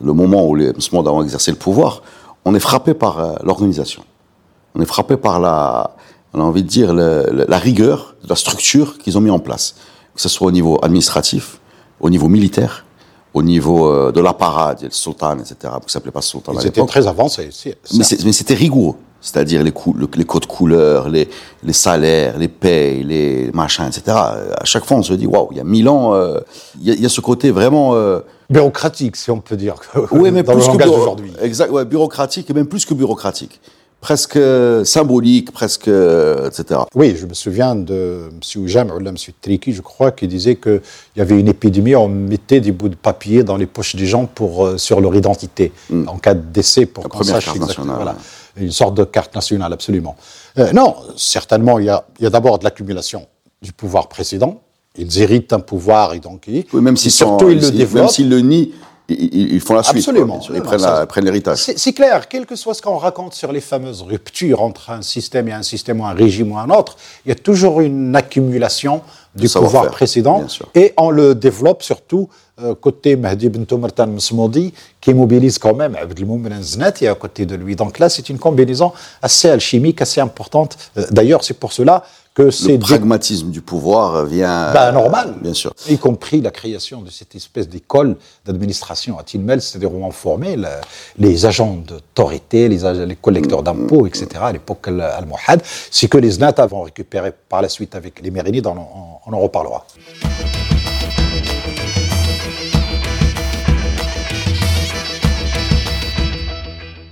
le 0.04 0.14
moment 0.14 0.48
où 0.48 0.56
les 0.56 0.74
musulmans 0.74 1.04
ont 1.14 1.22
exercé 1.24 1.52
le 1.52 1.58
pouvoir, 1.58 2.02
on 2.46 2.56
est 2.56 2.60
frappé 2.60 2.94
par 2.96 3.20
euh, 3.20 3.34
l'organisation. 3.44 4.04
On 4.76 4.82
est 4.82 4.86
frappé 4.88 5.18
par 5.18 5.40
la, 5.40 5.92
on 6.34 6.40
a 6.40 6.44
envie 6.44 6.64
de 6.64 6.68
dire, 6.68 6.92
le- 6.94 7.46
la 7.48 7.58
rigueur 7.60 8.16
de 8.24 8.30
la 8.30 8.36
structure 8.36 8.98
qu'ils 8.98 9.18
ont 9.20 9.22
mis 9.22 9.30
en 9.30 9.40
place. 9.40 9.76
Que 10.16 10.22
ce 10.22 10.30
soit 10.30 10.48
au 10.48 10.52
niveau 10.52 10.80
administratif, 10.84 11.60
au 12.00 12.10
niveau 12.10 12.28
militaire, 12.28 12.86
au 13.36 13.44
niveau 13.44 13.88
euh, 13.88 14.12
de 14.12 14.20
l'apparat, 14.20 14.76
le 14.82 14.90
sultan, 14.90 15.38
etc. 15.40 15.56
Ça 15.62 15.80
s'appelait 15.88 16.12
pas 16.12 16.22
sultan 16.22 16.52
à 16.54 16.56
Ils 16.56 16.60
étaient 16.68 16.82
l'époque. 16.82 16.90
très 16.90 17.06
avancés. 17.08 17.50
mais 17.94 18.32
c'était 18.32 18.54
rigoureux. 18.56 18.96
C'est-à-dire 19.26 19.64
les, 19.64 19.72
cou- 19.72 19.94
le- 19.98 20.10
les 20.16 20.26
codes 20.26 20.46
couleurs, 20.48 21.08
les, 21.08 21.30
les 21.64 21.72
salaires, 21.74 22.38
les 22.38 22.50
payes, 22.50 23.04
les 23.04 23.50
machins, 23.54 23.86
etc. 23.88 24.02
À 24.18 24.66
chaque 24.66 24.84
fois, 24.86 24.98
on 24.98 25.02
se 25.02 25.14
dit, 25.14 25.26
waouh, 25.26 25.48
il 25.52 25.58
y 25.58 25.62
a 25.62 25.64
mille 25.64 25.88
ans, 25.88 26.14
euh, 26.14 26.40
il 26.82 26.88
y, 26.88 26.92
a- 26.92 26.94
il 26.96 27.02
y 27.02 27.06
a 27.06 27.10
ce 27.10 27.22
côté 27.22 27.50
vraiment... 27.50 27.96
euh, 27.96 28.20
bureaucratique, 28.50 29.16
si 29.16 29.32
on 29.32 29.40
peut 29.40 29.56
dire. 29.56 29.76
oui, 30.12 30.30
mais 30.32 30.44
dans 30.44 30.52
plus 30.54 30.68
le 30.68 30.74
que 30.74 30.78
langage 30.80 30.90
d'aujourd'hui. 30.90 31.32
Exact, 31.42 31.72
ouais, 31.72 31.86
bureaucratique, 31.86 32.50
et 32.50 32.54
même 32.54 32.68
plus 32.68 32.86
que 32.86 32.94
bureaucratique. 32.94 33.62
Presque 34.02 34.36
euh, 34.36 34.84
symbolique, 34.84 35.54
presque, 35.54 35.88
euh, 35.88 36.50
etc. 36.50 36.82
Oui, 36.94 37.16
je 37.18 37.26
me 37.26 37.34
souviens 37.34 37.74
de 37.74 38.30
M. 38.30 38.62
Oujam 38.62 38.90
M. 39.08 39.16
Triki, 39.42 39.72
je 39.72 39.82
crois, 39.82 40.12
qui 40.12 40.28
disait 40.28 40.58
qu'il 40.58 40.82
y 41.16 41.22
avait 41.22 41.40
une 41.40 41.48
épidémie, 41.48 41.96
on 41.96 42.10
mettait 42.10 42.60
des 42.60 42.74
bouts 42.74 42.90
de 42.90 42.96
papier 42.96 43.44
dans 43.44 43.56
les 43.56 43.66
poches 43.68 43.96
des 43.96 44.06
gens 44.06 44.26
pour, 44.26 44.66
euh, 44.66 44.78
sur 44.78 45.00
leur 45.00 45.16
identité, 45.16 45.72
en 46.08 46.18
cas 46.18 46.34
de 46.34 46.42
décès, 46.42 46.86
pour 46.86 47.08
qu'on 47.08 47.24
sache 47.24 47.48
exactement. 47.56 47.94
Voilà. 47.96 48.18
Une 48.56 48.72
sorte 48.72 48.96
de 48.96 49.04
carte 49.04 49.34
nationale, 49.34 49.74
absolument. 49.74 50.16
Euh, 50.60 50.72
non, 50.74 50.96
certainement, 51.16 51.80
il 51.80 51.86
y 51.86 51.90
a, 51.90 52.06
d'abord 52.30 52.60
de 52.60 52.64
l'accumulation 52.64 53.26
du 53.62 53.74
pouvoir 53.74 54.08
précédent. 54.10 54.62
Ils 54.96 55.22
héritent 55.22 55.54
un 55.54 55.60
pouvoir 55.60 56.14
et 56.14 56.20
donc 56.20 56.44
ils, 56.48 56.66
Oui, 56.72 56.82
même 56.82 56.96
s'ils 56.98 57.12
surtout 57.12 57.46
sont- 57.46 57.52
ils 57.52 57.60
le 57.60 57.72
développent. 57.72 58.04
Même 58.04 58.12
s'ils 58.12 58.30
le 58.30 58.42
nient, 58.42 58.70
ils, 59.10 59.60
font 59.60 59.74
la 59.74 59.84
suite. 59.84 59.98
Absolument. 59.98 60.40
Ils 60.54 60.62
prennent, 60.62 61.26
l'héritage. 61.26 61.58
C'est 61.58 61.78
c'est 61.78 61.94
clair, 61.94 62.28
quel 62.30 62.46
que 62.46 62.56
soit 62.56 62.74
ce 62.74 62.82
qu'on 62.82 62.98
raconte 62.98 63.34
sur 63.34 63.52
les 63.52 63.62
fameuses 63.62 64.02
ruptures 64.02 64.62
entre 64.62 64.92
un 64.92 65.02
système 65.02 65.48
et 65.48 65.54
un 65.54 65.64
système 65.64 66.00
ou 66.02 66.06
un 66.06 66.14
régime 66.14 66.52
ou 66.52 66.58
un 66.58 66.70
autre, 66.70 66.96
il 67.26 67.30
y 67.30 67.32
a 67.32 67.36
toujours 67.36 67.82
une 67.82 68.16
accumulation 68.16 69.02
du 69.36 69.48
pouvoir 69.66 69.84
précédent 69.92 70.40
et 70.76 70.94
on 70.98 71.10
le 71.10 71.34
développe 71.36 71.82
surtout 71.84 72.30
euh, 72.62 72.76
côté 72.76 73.16
Mahdi 73.16 73.50
Ben 73.50 73.66
Tomertan 73.66 74.08
Msmoudi 74.08 74.74
qui 75.02 75.14
mobilise 75.14 75.58
quand 75.58 75.74
même 75.74 75.96
Abdelmoumen 75.96 76.62
Znati 76.62 77.08
à 77.08 77.16
côté 77.16 77.46
de 77.48 77.56
lui. 77.56 77.76
Donc 77.76 77.98
là, 77.98 78.10
c'est 78.10 78.30
une 78.30 78.38
combinaison 78.38 78.92
assez 79.24 79.50
alchimique, 79.50 80.02
assez 80.02 80.22
importante. 80.22 80.78
Euh, 80.98 81.06
D'ailleurs, 81.10 81.44
c'est 81.44 81.56
pour 81.56 81.74
cela 81.74 82.04
que 82.36 82.50
c'est 82.50 82.74
Le 82.74 82.80
pragmatisme 82.80 83.50
du 83.52 83.62
pouvoir 83.62 84.26
vient... 84.26 84.72
ben, 84.74 84.88
euh, 84.88 84.92
normal. 84.92 85.36
Bien 85.42 85.54
sûr. 85.54 85.72
Y 85.88 85.98
compris 85.98 86.42
la 86.42 86.50
création 86.50 87.02
de 87.02 87.12
cette 87.12 87.36
espèce 87.36 87.68
d'école 87.70 88.16
d'administration 88.46 89.20
à 89.20 89.24
Tilmel, 89.24 89.62
c'est-à-dire 89.62 89.94
où 89.94 90.04
on 90.04 90.10
formait 90.12 90.56
le- 90.56 90.68
les 91.20 91.46
agents 91.46 91.76
d'autorité, 91.88 92.70
les, 92.70 93.06
les 93.06 93.16
collecteurs 93.16 93.62
d'impôts, 93.64 94.08
etc. 94.08 94.28
à 94.42 94.52
l'époque 94.52 94.88
al- 94.88 95.02
almohade. 95.02 95.62
C'est 95.92 96.08
que 96.08 96.18
les 96.18 96.32
Znata 96.32 96.66
vont 96.66 96.82
récupérer 96.84 97.34
par 97.50 97.62
la 97.62 97.70
suite 97.70 97.94
avec 97.96 98.20
les 98.22 98.32
Mérinides, 98.32 98.66
on, 98.68 98.72
en- 98.78 99.22
on 99.26 99.34
en 99.34 99.40
reparlera. 99.40 99.86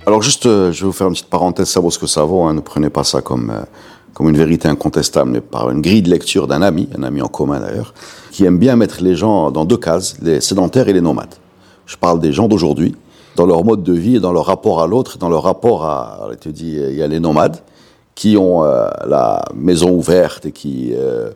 Alors 0.04 0.20
juste, 0.20 0.46
euh, 0.46 0.72
je 0.72 0.80
vais 0.80 0.86
vous 0.86 0.92
faire 0.92 1.06
une 1.06 1.12
petite 1.12 1.30
parenthèse, 1.30 1.68
ça 1.68 1.80
vaut 1.80 1.90
ce 1.90 1.98
que 1.98 2.08
ça 2.08 2.24
vaut, 2.24 2.42
hein, 2.42 2.54
ne 2.54 2.60
prenez 2.60 2.90
pas 2.90 3.04
ça 3.04 3.22
comme, 3.22 3.50
euh, 3.50 3.62
comme 4.14 4.28
une 4.28 4.36
vérité 4.36 4.68
incontestable, 4.68 5.30
mais 5.30 5.40
par 5.40 5.70
une 5.70 5.80
grille 5.80 6.02
de 6.02 6.10
lecture 6.10 6.48
d'un 6.48 6.60
ami, 6.60 6.88
un 6.98 7.04
ami 7.04 7.22
en 7.22 7.28
commun 7.28 7.60
d'ailleurs, 7.60 7.94
qui 8.32 8.44
aime 8.44 8.58
bien 8.58 8.74
mettre 8.74 9.02
les 9.02 9.14
gens 9.14 9.52
dans 9.52 9.64
deux 9.64 9.76
cases, 9.76 10.16
les 10.20 10.40
sédentaires 10.40 10.88
et 10.88 10.92
les 10.92 11.00
nomades. 11.00 11.34
Je 11.86 11.96
parle 11.96 12.18
des 12.18 12.32
gens 12.32 12.48
d'aujourd'hui, 12.48 12.96
dans 13.36 13.46
leur 13.46 13.64
mode 13.64 13.84
de 13.84 13.92
vie, 13.92 14.16
et 14.16 14.20
dans 14.20 14.32
leur 14.32 14.46
rapport 14.46 14.82
à 14.82 14.88
l'autre, 14.88 15.18
dans 15.18 15.28
leur 15.28 15.44
rapport 15.44 15.84
à, 15.84 16.28
il 16.32 16.36
te 16.36 16.48
dit, 16.48 16.76
il 16.76 16.96
y 16.96 17.02
a 17.02 17.06
les 17.06 17.20
nomades, 17.20 17.62
qui 18.14 18.36
ont 18.36 18.64
euh, 18.64 18.88
la 19.06 19.44
maison 19.54 19.90
ouverte 19.90 20.46
et 20.46 20.52
qui 20.52 20.92
euh, 20.94 21.30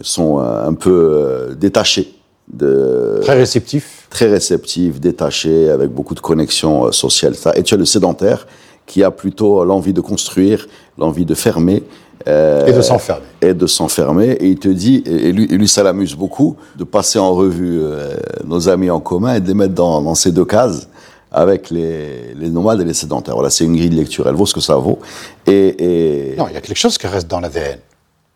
sont 0.00 0.38
euh, 0.40 0.66
un 0.66 0.74
peu 0.74 0.90
euh, 1.14 1.54
détachés 1.54 2.14
de, 2.52 3.18
Très 3.22 3.34
réceptif. 3.34 4.06
très 4.10 4.26
réceptif, 4.28 5.00
détaché, 5.00 5.70
avec 5.70 5.90
beaucoup 5.90 6.14
de 6.14 6.20
connexions 6.20 6.86
euh, 6.86 6.92
sociales. 6.92 7.34
ça. 7.36 7.52
Et 7.56 7.62
tu 7.62 7.74
as 7.74 7.76
le 7.76 7.84
sédentaire 7.84 8.46
qui 8.86 9.04
a 9.04 9.10
plutôt 9.10 9.64
l'envie 9.64 9.92
de 9.92 10.00
construire, 10.00 10.66
l'envie 10.98 11.24
de 11.24 11.34
fermer. 11.34 11.84
euh, 12.26 12.66
Et 12.66 12.72
de 12.72 12.82
s'enfermer. 12.82 13.22
Et 13.40 13.54
de 13.54 13.66
s'enfermer. 13.68 14.30
Et 14.32 14.48
il 14.48 14.58
te 14.58 14.68
dit, 14.68 15.02
et 15.06 15.28
et 15.28 15.32
lui, 15.32 15.44
et 15.44 15.56
lui 15.56 15.68
ça 15.68 15.82
l'amuse 15.84 16.14
beaucoup, 16.16 16.56
de 16.76 16.82
passer 16.84 17.18
en 17.20 17.32
revue 17.34 17.80
euh, 17.82 18.14
nos 18.44 18.68
amis 18.68 18.90
en 18.90 18.98
commun 19.00 19.34
et 19.36 19.40
de 19.40 19.46
les 19.46 19.54
mettre 19.54 19.74
dans, 19.74 20.02
dans 20.02 20.14
ces 20.16 20.32
deux 20.32 20.44
cases 20.44 20.88
avec 21.30 21.70
les, 21.70 22.34
les 22.34 22.50
nomades 22.50 22.80
et 22.80 22.84
les 22.84 22.94
sédentaires. 22.94 23.34
Voilà, 23.34 23.50
c'est 23.50 23.64
une 23.64 23.76
grille 23.76 23.90
de 23.90 23.94
lecture, 23.96 24.26
elle 24.28 24.34
vaut 24.34 24.46
ce 24.46 24.54
que 24.54 24.60
ça 24.60 24.74
vaut. 24.74 24.98
Et, 25.46 26.32
et 26.32 26.36
Non, 26.36 26.48
il 26.48 26.54
y 26.54 26.56
a 26.56 26.60
quelque 26.60 26.76
chose 26.76 26.98
qui 26.98 27.06
reste 27.06 27.28
dans 27.28 27.38
l'ADN. 27.38 27.78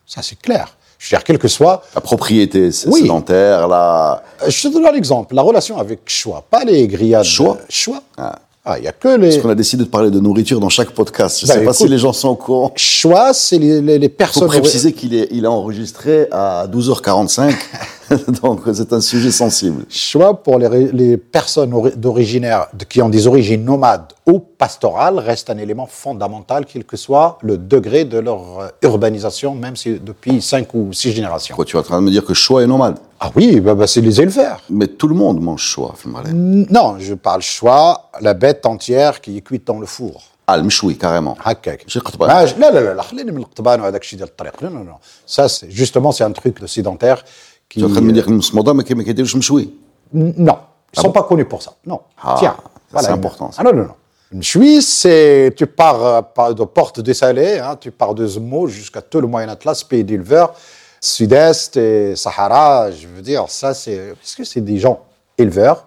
Ça, 0.05 0.21
c'est 0.21 0.39
clair. 0.39 0.77
Je 0.97 1.07
veux 1.07 1.17
dire, 1.17 1.23
quel 1.23 1.37
que 1.37 1.47
soit. 1.47 1.83
la 1.93 2.01
propriété 2.01 2.69
Oui. 2.87 3.01
sédentaire, 3.01 3.67
la... 3.67 4.23
Je 4.47 4.67
te 4.67 4.73
donne 4.73 4.85
un 4.85 4.93
exemple. 4.93 5.35
La 5.35 5.41
relation 5.41 5.77
avec 5.77 5.99
choix, 6.05 6.43
pas 6.49 6.63
les 6.63 6.87
grillades. 6.87 7.23
Choix 7.25 7.57
Choix. 7.69 8.01
Ah. 8.17 8.39
Ah, 8.67 8.79
il 8.79 8.83
y 8.85 8.87
a 8.87 8.91
que 8.91 9.09
les. 9.09 9.29
Parce 9.29 9.43
qu'on 9.43 9.49
a 9.49 9.53
décidé 9.55 9.83
de 9.83 9.89
parler 9.89 10.09
de 10.09 10.19
nourriture 10.19 10.59
dans 10.59 10.69
chaque 10.69 10.89
podcast. 10.89 11.39
Je 11.41 11.45
ne 11.45 11.49
Bah, 11.49 11.53
sais 11.59 11.65
pas 11.65 11.73
si 11.73 11.87
les 11.87 11.99
gens 11.99 12.13
sont 12.13 12.29
au 12.29 12.35
courant. 12.35 12.71
Choix, 12.75 13.31
c'est 13.31 13.59
les, 13.59 13.79
les, 13.79 13.99
les 13.99 14.05
Il 14.07 14.09
faut 14.09 14.15
personnes. 14.15 14.47
préciser 14.47 14.91
qu'il 14.91 15.13
est, 15.13 15.27
il 15.29 15.43
est 15.43 15.47
enregistré 15.47 16.27
à 16.31 16.65
12h45, 16.67 17.53
donc 18.42 18.60
c'est 18.72 18.92
un 18.92 19.00
sujet 19.00 19.30
sensible. 19.30 19.84
choix 19.88 20.42
pour 20.42 20.58
les, 20.58 20.66
ré- 20.66 20.90
les 20.92 21.16
personnes 21.16 21.72
ori- 21.72 21.96
d'originaire 21.96 22.66
de- 22.72 22.84
qui 22.84 23.00
ont 23.02 23.08
des 23.08 23.26
origines 23.26 23.64
nomades 23.64 24.08
ou 24.26 24.38
pastorales 24.40 25.18
reste 25.18 25.48
un 25.50 25.58
élément 25.58 25.86
fondamental, 25.86 26.66
quel 26.70 26.84
que 26.84 26.96
soit 26.96 27.38
le 27.42 27.56
degré 27.58 28.04
de 28.04 28.18
leur 28.18 28.42
euh, 28.60 28.68
urbanisation, 28.82 29.54
même 29.54 29.76
si 29.76 29.98
depuis 30.00 30.42
cinq 30.42 30.74
ou 30.74 30.92
six 30.92 31.12
générations. 31.12 31.54
Quoi, 31.56 31.64
tu 31.64 31.76
es 31.76 31.78
en 31.78 31.82
train 31.82 32.00
de 32.00 32.06
me 32.06 32.10
dire 32.10 32.24
que 32.24 32.34
choix 32.34 32.62
est 32.62 32.66
nomade 32.66 32.96
Ah 33.20 33.30
oui, 33.36 33.60
bah, 33.60 33.74
bah, 33.74 33.86
c'est 33.86 34.00
les 34.00 34.20
éleveurs. 34.20 34.60
Mais 34.70 34.86
tout 34.86 35.08
le 35.08 35.14
monde 35.14 35.40
mange 35.40 35.62
choix, 35.62 35.94
Filmaleh. 35.96 36.30
N- 36.30 36.66
Non, 36.70 36.96
je 36.98 37.14
parle 37.14 37.42
choix, 37.42 38.10
la 38.20 38.34
bête 38.34 38.66
entière 38.66 39.20
qui 39.20 39.36
est 39.38 39.40
cuite 39.42 39.66
dans 39.66 39.78
le 39.78 39.86
four. 39.86 40.22
Ah, 40.52 40.56
le 40.56 40.64
mchoui, 40.64 40.96
carrément. 40.98 41.36
هكاك 41.40 41.84
شي 41.88 41.98
القطبان. 41.98 42.28
ما 42.28 42.44
ج- 42.44 42.54
لا 42.58 42.70
لا 42.70 42.80
لا 42.80 42.94
لا 42.94 43.02
خليني 43.02 43.32
من 43.32 43.38
القطبان 43.38 43.80
وهذاك 43.80 44.02
الشيء 44.02 44.16
ديال 44.18 44.28
الطريق 44.28 44.62
لا 44.64 44.68
لا 44.68 44.78
لا 44.84 44.96
ça 45.26 45.48
c'est 45.48 45.70
justement 45.70 46.10
c'est 46.12 46.24
un 46.24 46.32
truc 46.32 46.60
de 46.60 46.66
sédentaire 46.66 47.22
Tu 47.69 47.79
es 47.79 47.83
en 47.83 47.89
train 47.89 48.01
de 48.01 48.05
me 48.05 48.11
dire 48.11 48.25
que 48.25 48.31
Msmoda, 48.31 48.73
mais 48.73 48.83
qui 48.83 48.93
était 48.93 49.23
Mchoui 49.23 49.73
Non, 50.13 50.57
ils 50.93 50.97
ne 50.97 51.01
sont 51.01 51.11
pas 51.11 51.23
connus 51.23 51.45
pour 51.45 51.61
ça. 51.61 51.73
Non. 51.85 52.01
Ah, 52.21 52.35
Tiens, 52.37 52.55
c'est 52.97 53.09
important. 53.09 53.51
Ça. 53.51 53.61
Ah 53.61 53.63
non, 53.63 53.73
non, 53.73 53.83
non. 53.85 53.95
Mchoui, 54.31 54.81
c'est. 54.81 55.53
Tu 55.55 55.67
pars 55.67 56.23
euh, 56.37 56.53
de 56.53 56.63
Porte 56.63 56.99
des 56.99 57.13
Salés, 57.13 57.59
hein, 57.59 57.75
tu 57.79 57.91
pars 57.91 58.13
de 58.13 58.25
Zmo 58.25 58.67
jusqu'à 58.67 59.01
tout 59.01 59.21
le 59.21 59.27
Moyen-Atlas, 59.27 59.83
pays 59.83 60.03
d'éleveurs 60.03 60.53
Sud-Est 61.01 61.77
et 61.77 62.15
Sahara, 62.15 62.89
je 62.91 63.07
veux 63.07 63.21
dire, 63.21 63.45
ça, 63.47 63.73
c'est. 63.73 64.13
Parce 64.19 64.35
que 64.35 64.43
c'est 64.43 64.61
des 64.61 64.79
gens 64.79 65.01
éleveurs. 65.37 65.85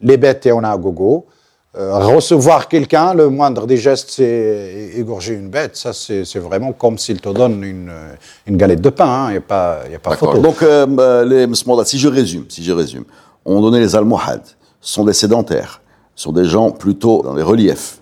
Les 0.00 0.16
bêtes, 0.16 0.46
et 0.46 0.52
on 0.52 0.62
a 0.62 0.70
à 0.70 0.76
gogo. 0.76 1.26
Euh, 1.74 1.98
recevoir 2.00 2.68
quelqu'un, 2.68 3.14
le 3.14 3.30
moindre 3.30 3.66
des 3.66 3.78
gestes, 3.78 4.10
c'est 4.10 4.90
égorger 4.94 5.32
une 5.32 5.48
bête. 5.48 5.74
Ça, 5.74 5.94
c'est 5.94 6.38
vraiment 6.38 6.72
comme 6.72 6.98
s'il 6.98 7.18
te 7.20 7.30
donne 7.30 7.64
une, 7.64 7.88
euh, 7.88 8.14
une 8.46 8.58
galette 8.58 8.82
de 8.82 8.90
pain. 8.90 9.28
Il 9.28 9.32
n'y 9.32 9.38
a 9.38 9.40
pas, 9.40 9.78
y 9.90 9.94
a 9.94 9.98
pas 9.98 10.14
photo. 10.16 10.38
Donc, 10.38 10.62
euh, 10.62 10.86
euh, 10.98 11.24
les 11.24 11.48
si 11.86 11.98
je 11.98 12.08
résume, 12.08 12.44
si 12.50 12.62
je 12.62 12.72
résume, 12.72 13.04
on 13.46 13.62
donnait 13.62 13.80
les 13.80 13.96
Almohades, 13.96 14.46
sont 14.82 15.04
des 15.04 15.14
sédentaires, 15.14 15.80
sont 16.14 16.32
des 16.32 16.44
gens 16.44 16.70
plutôt 16.72 17.22
dans 17.22 17.34
les 17.34 17.42
reliefs, 17.42 18.00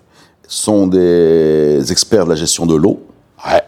sont 0.49 0.87
des 0.87 1.91
experts 1.91 2.25
de 2.25 2.31
la 2.31 2.35
gestion 2.35 2.65
de 2.65 2.75
l'eau. 2.75 2.99
Ouais. 3.47 3.63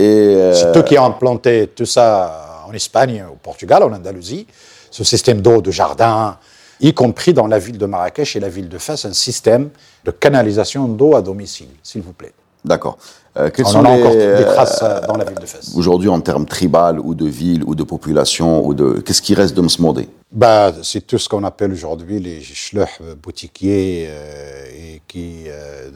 Euh, 0.00 0.54
C'est 0.54 0.76
eux 0.78 0.82
qui 0.82 0.96
ont 0.96 1.04
implanté 1.04 1.68
tout 1.74 1.84
ça 1.84 2.64
en 2.68 2.72
Espagne, 2.72 3.24
au 3.28 3.34
Portugal, 3.34 3.82
en 3.82 3.92
Andalousie, 3.92 4.46
ce 4.90 5.02
système 5.02 5.40
d'eau 5.40 5.60
de 5.60 5.72
jardin, 5.72 6.36
y 6.80 6.94
compris 6.94 7.32
dans 7.32 7.46
la 7.46 7.58
ville 7.58 7.78
de 7.78 7.86
Marrakech 7.86 8.36
et 8.36 8.40
la 8.40 8.48
ville 8.48 8.68
de 8.68 8.78
Fès, 8.78 9.04
un 9.04 9.12
système 9.12 9.70
de 10.04 10.10
canalisation 10.10 10.86
d'eau 10.88 11.14
à 11.16 11.22
domicile, 11.22 11.68
s'il 11.82 12.02
vous 12.02 12.12
plaît. 12.12 12.32
d'accord. 12.64 12.98
Euh, 13.36 13.50
On 13.58 13.64
sont 13.64 13.78
en 13.78 13.84
a 13.84 13.96
les, 13.96 14.02
encore 14.02 14.14
des 14.14 14.20
euh, 14.20 14.52
traces 14.52 14.80
euh, 14.82 15.00
dans 15.06 15.16
la 15.16 15.24
ville 15.24 15.38
de 15.38 15.46
Fès. 15.46 15.74
Aujourd'hui, 15.76 16.08
en 16.08 16.20
termes 16.20 16.44
tribal 16.44 16.98
ou 16.98 17.14
de 17.14 17.26
ville 17.26 17.62
ou 17.64 17.74
de 17.76 17.84
population 17.84 18.66
ou 18.66 18.74
de 18.74 19.00
qu'est-ce 19.00 19.22
qui 19.22 19.34
reste 19.34 19.54
de 19.54 19.60
Msmodé 19.60 20.08
Bah, 20.32 20.72
c'est 20.82 21.06
tout 21.06 21.18
ce 21.18 21.28
qu'on 21.28 21.44
appelle 21.44 21.72
aujourd'hui 21.72 22.18
les 22.18 22.40
schleuh 22.42 22.86
boutiquiers 23.22 24.08
euh, 24.08 24.64
et 24.76 25.02
qui, 25.06 25.44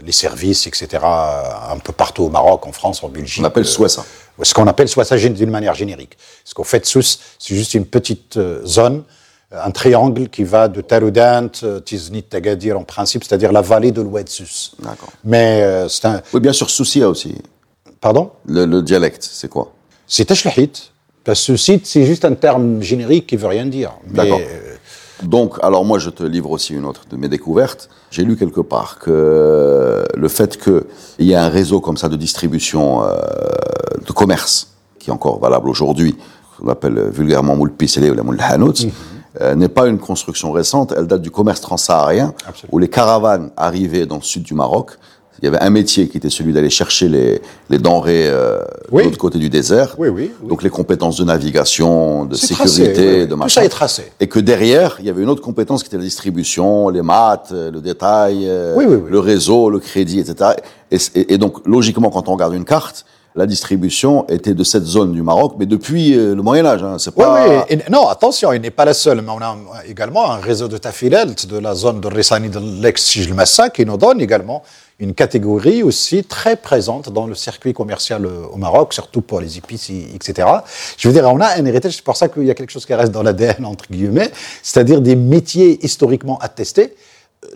les 0.05 0.13
services, 0.13 0.67
etc., 0.67 1.03
un 1.03 1.79
peu 1.79 1.93
partout 1.93 2.25
au 2.25 2.29
Maroc, 2.31 2.67
en 2.67 2.73
France, 2.73 3.03
en 3.03 3.09
Belgique. 3.09 3.43
On 3.43 3.45
appelle 3.45 3.65
euh, 3.65 3.67
Souessa. 3.67 4.05
Ce 4.41 4.55
qu'on 4.55 4.67
appelle 4.67 4.89
soit 4.89 5.05
ça 5.05 5.17
d'une 5.17 5.51
manière 5.51 5.75
générique. 5.75 6.17
Parce 6.45 6.55
qu'au 6.55 6.65
fait, 6.65 6.87
Sousse, 6.87 7.19
c'est 7.39 7.55
juste 7.55 7.75
une 7.75 7.87
petite 7.87 8.39
zone, 8.65 9.03
un 9.55 9.71
triangle 9.71 10.29
qui 10.29 10.45
va 10.45 10.69
de 10.69 10.81
Taroudant, 10.81 11.49
euh, 11.63 11.81
Tiznit, 11.81 12.23
Tagadir 12.23 12.79
en 12.79 12.85
principe, 12.85 13.25
c'est-à-dire 13.25 13.53
la 13.53 13.63
vallée 13.63 13.93
de 13.93 14.01
l'Oued 14.03 14.29
Sousse. 14.29 14.75
D'accord. 14.83 15.11
Mais 15.25 15.63
euh, 15.63 15.89
c'est 15.89 16.07
un. 16.07 16.23
Oui, 16.33 16.41
bien 16.41 16.53
sûr, 16.53 16.71
Soussia 16.71 17.09
aussi. 17.09 17.37
Pardon? 18.01 18.31
Le, 18.47 18.65
le 18.67 18.83
dialecte, 18.83 19.29
c'est 19.31 19.49
quoi? 19.49 19.73
C'est 20.07 20.25
Tashlahit. 20.25 20.91
Parce 21.25 21.47
que 21.47 21.57
c'est 21.57 22.05
juste 22.05 22.25
un 22.25 22.35
terme 22.35 22.83
générique 22.83 23.29
qui 23.29 23.37
veut 23.37 23.47
rien 23.47 23.67
dire. 23.67 23.93
D'accord. 24.09 24.41
euh, 24.41 24.75
Donc, 25.23 25.55
alors 25.63 25.85
moi, 25.85 26.01
je 26.01 26.11
te 26.11 26.25
livre 26.25 26.51
aussi 26.51 26.75
une 26.75 26.85
autre 26.85 27.03
de 27.09 27.17
mes 27.17 27.29
découvertes. 27.29 27.89
J'ai 28.11 28.25
lu 28.25 28.37
quelque 28.37 28.61
part 28.61 28.99
que 28.99 30.05
le 30.17 30.29
fait 30.29 30.61
qu'il 30.61 31.27
y 31.27 31.33
ait 31.33 31.37
un 31.37 31.49
réseau 31.49 31.81
comme 31.81 31.97
ça 31.97 32.09
de 32.09 32.17
distribution 32.17 33.05
euh, 33.05 33.15
de 34.05 34.13
commerce, 34.13 34.73
qui 34.99 35.11
est 35.11 35.13
encore 35.13 35.39
valable 35.39 35.69
aujourd'hui, 35.69 36.17
qu'on 36.59 36.69
appelle 36.69 37.09
vulgairement 37.11 37.55
moule 37.55 37.73
pisselé 37.73 38.11
ou 38.11 38.15
la 38.15 38.25
moule 38.25 38.39
hanout, 38.41 38.75
euh, 39.41 39.55
n'est 39.55 39.69
pas 39.69 39.87
une 39.89 39.99
construction 39.99 40.53
récente. 40.53 40.93
Elle 40.97 41.07
date 41.07 41.23
du 41.23 41.31
commerce 41.31 41.61
transsaharien, 41.61 42.35
Absolument. 42.47 42.69
où 42.75 42.79
les 42.79 42.89
caravanes 42.89 43.51
arrivaient 43.57 44.07
dans 44.07 44.17
le 44.17 44.23
sud 44.23 44.43
du 44.43 44.55
Maroc. 44.55 44.93
Il 45.41 45.47
y 45.47 45.49
avait 45.49 45.61
un 45.61 45.71
métier 45.71 46.07
qui 46.09 46.19
était 46.19 46.31
celui 46.31 46.53
d'aller 46.53 46.71
chercher 46.71 47.09
les, 47.09 47.43
les 47.69 47.79
denrées 47.79 48.29
euh, 48.29 48.61
Oui. 48.93 49.03
de 49.03 49.09
l'autre 49.09 49.19
côté 49.19 49.39
du 49.41 49.51
désert. 49.51 49.97
Oui, 49.99 50.09
oui. 50.09 50.31
Donc 50.49 50.63
les 50.63 50.71
compétences 50.71 51.17
de 51.17 51.25
navigation, 51.25 52.27
de 52.27 52.35
sécurité, 52.37 52.93
tracé, 52.93 53.27
de 53.27 53.31
Tout 53.33 53.37
machin. 53.37 53.61
ça 53.61 53.65
est 53.65 53.69
tracé. 53.69 54.13
Et 54.21 54.29
que 54.29 54.39
derrière, 54.39 54.97
il 55.01 55.07
y 55.07 55.11
avait 55.11 55.23
une 55.23 55.29
autre 55.31 55.43
compétence 55.43 55.83
qui 55.83 55.89
était 55.89 55.97
la 55.97 56.05
distribution, 56.05 56.91
les 56.91 57.03
maths, 57.03 57.49
euh, 57.53 57.71
le 57.73 57.81
détail, 57.81 58.45
euh, 58.47 58.75
Oui, 58.77 58.85
oui, 58.87 58.97
oui. 58.97 59.11
le 59.11 59.19
réseau, 59.19 59.69
le 59.71 59.81
crédit, 59.81 60.21
etc. 60.21 60.51
Et, 60.93 60.99
et- 61.15 61.35
et 61.35 61.39
donc, 61.39 61.67
logiquement, 61.67 62.11
quand 62.11 62.29
on 62.29 62.33
regarde 62.35 62.55
une 62.55 62.65
carte, 62.67 63.05
la 63.35 63.47
distribution 63.47 64.27
était 64.29 64.53
de 64.55 64.63
cette 64.65 64.85
zone 64.85 65.13
du 65.13 65.23
Maroc, 65.23 65.55
mais 65.59 65.65
depuis 65.67 66.15
euh, 66.17 66.35
le 66.35 66.43
Moyen 66.43 66.67
Âge. 66.67 66.83
Hein, 66.83 66.97
c'est 66.99 67.11
Oui, 67.17 67.25
pas. 67.25 67.49
oui. 67.49 67.55
Et 67.71 67.79
non, 67.91 68.09
attention, 68.09 68.53
il 68.53 68.61
n'est 68.61 68.71
pas 68.71 68.85
la 68.85 68.93
seule, 68.95 69.23
mais 69.23 69.31
on 69.33 69.41
a 69.41 69.57
également 69.87 70.31
un 70.31 70.37
réseau 70.37 70.69
de 70.69 70.77
tafilelt 70.77 71.47
de 71.47 71.59
la 71.59 71.75
zone 71.75 72.01
de 72.01 72.09
Rissani 72.09 72.51
de 72.51 72.59
l'ex-Sijlmassa 72.83 73.71
qui 73.71 73.87
nous 73.87 73.97
donne 73.97 74.21
également 74.21 74.63
une 74.99 75.15
catégorie 75.15 75.83
aussi 75.83 76.23
très 76.25 76.57
présente 76.57 77.11
dans 77.11 77.27
le 77.27 77.35
circuit 77.35 77.73
commercial 77.73 78.25
euh, 78.27 78.45
au 78.53 78.57
Maroc, 78.59 78.93
surtout 78.93 79.23
pour 79.23 79.41
les 79.41 79.57
épices, 79.59 79.89
et- 79.91 80.15
etc. 80.15 80.47
Je 80.99 81.09
veux 81.09 81.15
dire, 81.15 81.25
on 81.29 81.41
a 81.41 81.57
un 81.59 81.65
héritage, 81.65 81.95
c'est 81.97 82.05
pour 82.05 82.17
ça 82.19 82.29
qu'il 82.29 82.45
y 82.45 82.51
a 82.51 82.55
quelque 82.55 82.71
chose 82.71 82.85
qui 82.87 82.95
reste 82.95 83.11
dans 83.13 83.23
l'ADN, 83.23 83.65
entre 83.65 83.87
guillemets, 83.91 84.31
c'est-à-dire 84.63 85.01
des 85.01 85.17
métiers 85.17 85.85
historiquement 85.85 86.39
attestés 86.39 86.95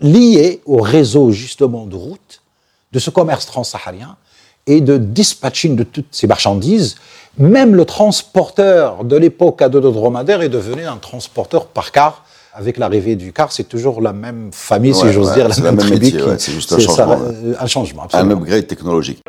liés 0.01 0.61
au 0.65 0.81
réseau 0.81 1.31
justement 1.31 1.85
de 1.85 1.95
route 1.95 2.41
de 2.91 2.99
ce 2.99 3.09
commerce 3.09 3.45
transsaharien 3.45 4.17
et 4.67 4.81
de 4.81 4.97
dispatching 4.97 5.75
de 5.75 5.83
toutes 5.83 6.07
ces 6.11 6.27
marchandises. 6.27 6.95
Même 7.39 7.75
le 7.75 7.85
transporteur 7.85 9.03
de 9.03 9.15
l'époque 9.15 9.61
à 9.61 9.69
deux 9.69 9.81
de 9.81 9.89
dromadaire 9.89 10.41
est 10.41 10.49
devenu 10.49 10.85
un 10.85 10.97
transporteur 10.97 11.67
par 11.67 11.91
car. 11.91 12.23
Avec 12.53 12.77
l'arrivée 12.79 13.15
du 13.15 13.31
car, 13.33 13.51
c'est 13.51 13.65
toujours 13.65 14.01
la 14.01 14.13
même 14.13 14.49
famille, 14.51 14.95
si 14.95 15.11
j'ose 15.11 15.27
ouais, 15.29 15.35
dire, 15.35 15.47
la 15.47 15.55
même, 15.57 15.75
même 15.75 15.77
tribu 15.77 16.05
métier, 16.05 16.19
qui- 16.19 16.25
ouais, 16.25 16.35
c'est 16.39 16.51
juste 16.51 16.73
un 16.73 16.79
ça, 16.79 16.85
changement, 16.85 17.19
euh, 17.21 17.53
un 17.59 17.67
changement, 17.67 18.01
un 18.01 18.05
absolument. 18.05 18.41
upgrade 18.41 18.65
technologique. 18.65 19.21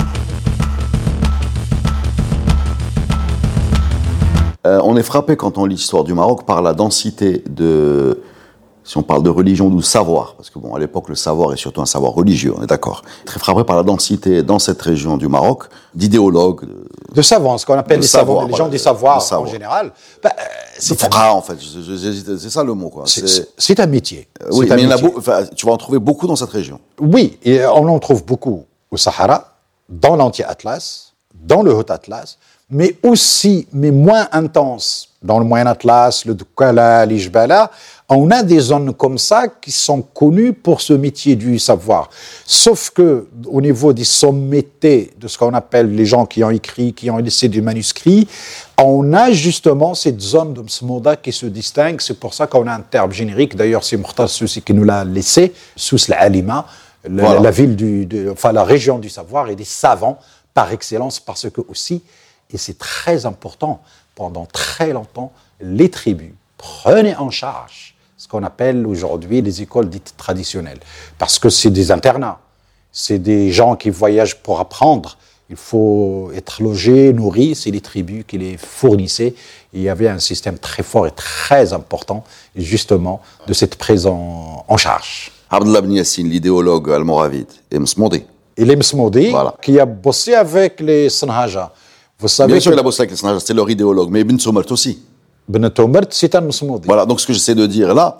Euh, 4.67 4.81
on 4.83 4.97
est 4.97 5.03
frappé 5.03 5.37
quand 5.37 5.59
on 5.59 5.67
lit 5.67 5.77
l'histoire 5.77 6.05
du 6.05 6.15
Maroc 6.15 6.45
par 6.47 6.63
la 6.63 6.73
densité 6.73 7.45
de, 7.49 8.23
si 8.89 8.97
on 8.97 9.03
parle 9.03 9.23
de 9.23 9.29
religion 9.29 9.67
ou 9.67 9.77
de 9.77 9.83
savoir, 9.83 10.33
parce 10.35 10.49
que 10.49 10.59
bon, 10.59 10.75
à 10.75 10.79
l'époque, 10.79 11.11
le 11.11 11.15
savoir 11.15 11.53
est 11.53 11.59
surtout 11.59 11.83
un 11.83 11.87
savoir 11.87 12.13
religieux, 12.15 12.55
on 12.57 12.63
est 12.63 12.67
d'accord. 12.67 13.03
Très 13.27 13.39
frappé 13.39 13.63
par 13.63 13.77
la 13.77 13.83
densité 13.83 14.43
dans 14.43 14.59
cette 14.59 14.81
région 14.81 15.19
du 15.19 15.29
Maroc 15.29 15.65
d'idéologues, 15.95 16.65
de, 16.65 16.89
De 17.15 17.21
savants, 17.21 17.59
ce 17.59 17.67
qu'on 17.67 17.75
appelle 17.75 18.01
les 18.01 18.07
savants, 18.07 18.41
les 18.45 18.49
voilà, 18.49 18.57
gens 18.57 18.69
de 18.71 18.79
savoirs 18.79 19.21
savoir. 19.21 19.47
en 19.47 19.53
général. 19.53 19.93
Bah, 20.23 20.31
euh, 20.39 20.43
c'est 20.79 21.05
un, 21.15 21.29
en 21.33 21.43
fait. 21.43 21.59
C'est 22.39 22.49
ça 22.49 22.65
le 22.65 22.73
mot, 22.73 22.89
quoi. 22.89 23.03
c'est- 23.07 23.79
un 23.81 23.87
métier. 23.87 24.27
Oui, 24.53 24.67
un 24.71 24.77
mais 24.77 24.85
il 24.85 24.93
a 24.93 24.97
tu 25.55 25.67
vas 25.67 25.73
en 25.73 25.77
trouver 25.77 25.99
beaucoup 25.99 26.27
dans 26.27 26.37
cette 26.37 26.49
région. 26.49 26.81
Oui, 26.99 27.39
et 27.45 27.67
on 27.67 27.87
en 27.89 27.99
trouve 27.99 28.25
beaucoup 28.25 28.65
au 28.91 28.97
Sahara, 28.97 29.53
dans 29.91 30.17
l'anti-Atlas, 30.17 31.13
dans 31.35 31.61
le 31.63 31.75
Haut-Atlas, 31.75 32.39
mais 32.71 32.97
aussi, 33.03 33.67
mais 33.73 33.91
moins 33.91 34.29
intense, 34.33 35.11
dans 35.23 35.39
le 35.39 35.45
Moyen-Atlas, 35.45 36.25
le 36.25 36.35
Dukala, 36.35 37.05
l'Ijbala. 37.07 37.71
On 38.11 38.31
a 38.31 38.43
des 38.43 38.59
zones 38.61 38.95
comme 38.95 39.19
ça 39.19 39.49
qui 39.49 39.71
sont 39.71 40.01
connues 40.01 40.55
pour 40.55 40.81
ce 40.81 40.95
métier 40.95 41.37
du 41.37 41.59
savoir. 41.59 42.09
Sauf 42.47 42.89
que, 42.89 43.29
au 43.47 43.61
niveau 43.61 43.93
des 43.93 44.05
sommités 44.05 45.13
de 45.19 45.29
ce 45.29 45.37
qu'on 45.37 45.53
appelle 45.53 45.95
les 45.95 46.07
gens 46.07 46.25
qui 46.25 46.43
ont 46.43 46.49
écrit, 46.49 46.95
qui 46.95 47.11
ont 47.11 47.19
laissé 47.19 47.49
des 47.49 47.61
manuscrits, 47.61 48.27
on 48.83 49.13
a 49.13 49.31
justement 49.33 49.93
cette 49.93 50.21
zone 50.23 50.55
de 50.55 50.63
Msmoda 50.63 51.17
qui 51.17 51.33
se 51.33 51.45
distingue. 51.45 52.01
C'est 52.01 52.19
pour 52.19 52.33
ça 52.33 52.47
qu'on 52.47 52.67
a 52.67 52.73
un 52.73 52.81
terme 52.81 53.13
générique. 53.13 53.57
D'ailleurs, 53.57 53.85
c'est 53.85 53.99
Mourtar 53.99 54.29
Soussi 54.31 54.63
qui 54.63 54.73
nous 54.73 54.85
l'a 54.85 55.05
laissé, 55.05 55.53
Sous 55.77 55.99
l'Alima, 56.09 56.67
la, 57.05 57.23
Voilà. 57.25 57.41
la 57.41 57.51
ville 57.51 57.77
du, 57.77 58.07
de- 58.07 58.31
enfin 58.31 58.53
la 58.53 58.65
région 58.65 58.99
du 58.99 59.11
savoir 59.11 59.51
et 59.51 59.55
des 59.57 59.65
savants 59.65 60.19
par 60.55 60.73
excellence, 60.73 61.21
parce 61.21 61.51
que 61.51 61.61
aussi, 61.69 62.03
et 62.51 62.57
c'est 62.57 62.79
très 62.79 63.27
important, 63.27 63.83
pendant 64.15 64.47
très 64.47 64.95
longtemps, 64.95 65.31
les 65.61 65.91
tribus 65.91 66.33
prenaient 66.57 67.15
en 67.17 67.29
charge 67.31 67.95
ce 68.19 68.27
qu'on 68.29 68.43
appelle 68.43 68.87
aujourd'hui 68.87 69.41
les 69.41 69.63
écoles 69.63 69.89
dites 69.89 70.13
traditionnelles, 70.17 70.81
parce 71.19 71.39
que 71.39 71.49
c'est 71.49 71.71
des 71.71 71.91
internats, 71.93 72.41
c'est 72.93 73.19
des 73.21 73.53
gens 73.53 73.77
qui 73.77 73.91
voyagent 73.91 74.37
pour 74.43 74.59
apprendre. 74.61 75.17
Il 75.51 75.57
faut 75.57 76.31
être 76.37 76.63
logé, 76.63 77.13
nourri, 77.15 77.55
c'est 77.55 77.71
les 77.71 77.81
tribus 77.81 78.25
qui 78.29 78.37
les 78.37 78.57
fournissaient. 78.59 79.29
Et 79.73 79.79
il 79.79 79.83
y 79.83 79.89
avait 79.89 80.09
un 80.09 80.19
système 80.19 80.59
très 80.59 80.83
fort 80.83 81.07
et 81.07 81.11
très 81.13 81.73
important, 81.73 82.23
justement, 82.55 83.23
de 83.47 83.55
cette 83.55 83.77
prise 83.77 84.07
en, 84.07 84.65
en 84.69 84.77
charge. 84.77 85.33
Abdullah 85.49 85.81
Ben 85.81 85.93
Yassine, 85.93 86.29
l'idéologue 86.29 86.91
almoravide, 86.91 87.47
et 87.71 87.79
Msmoudi. 87.79 88.25
Et 88.59 88.65
les 88.67 88.77
Msmoudi, 88.77 89.31
Voilà. 89.31 89.55
qui 89.63 89.79
a 89.81 89.87
bossé 89.87 90.35
avec 90.35 90.81
les 90.81 91.09
Sanhaja. 91.09 91.73
Vous 92.19 92.29
savez 92.29 92.53
Bien 92.55 92.61
sûr, 92.61 92.73
il 92.73 92.79
a 92.79 92.83
bossé 92.83 93.03
avec 93.03 93.13
les 93.13 93.17
Sanhaja, 93.17 93.41
c'était 93.41 93.55
leur 93.55 93.71
idéologue, 93.71 94.11
mais 94.11 94.21
Ibn 94.23 94.39
Soumert 94.39 94.71
aussi. 94.71 95.01
Voilà, 96.87 97.07
donc 97.07 97.21
ce 97.21 97.27
que 97.27 97.33
j'essaie 97.33 97.55
de 97.55 97.67
dire 97.67 97.95
là, 97.95 98.19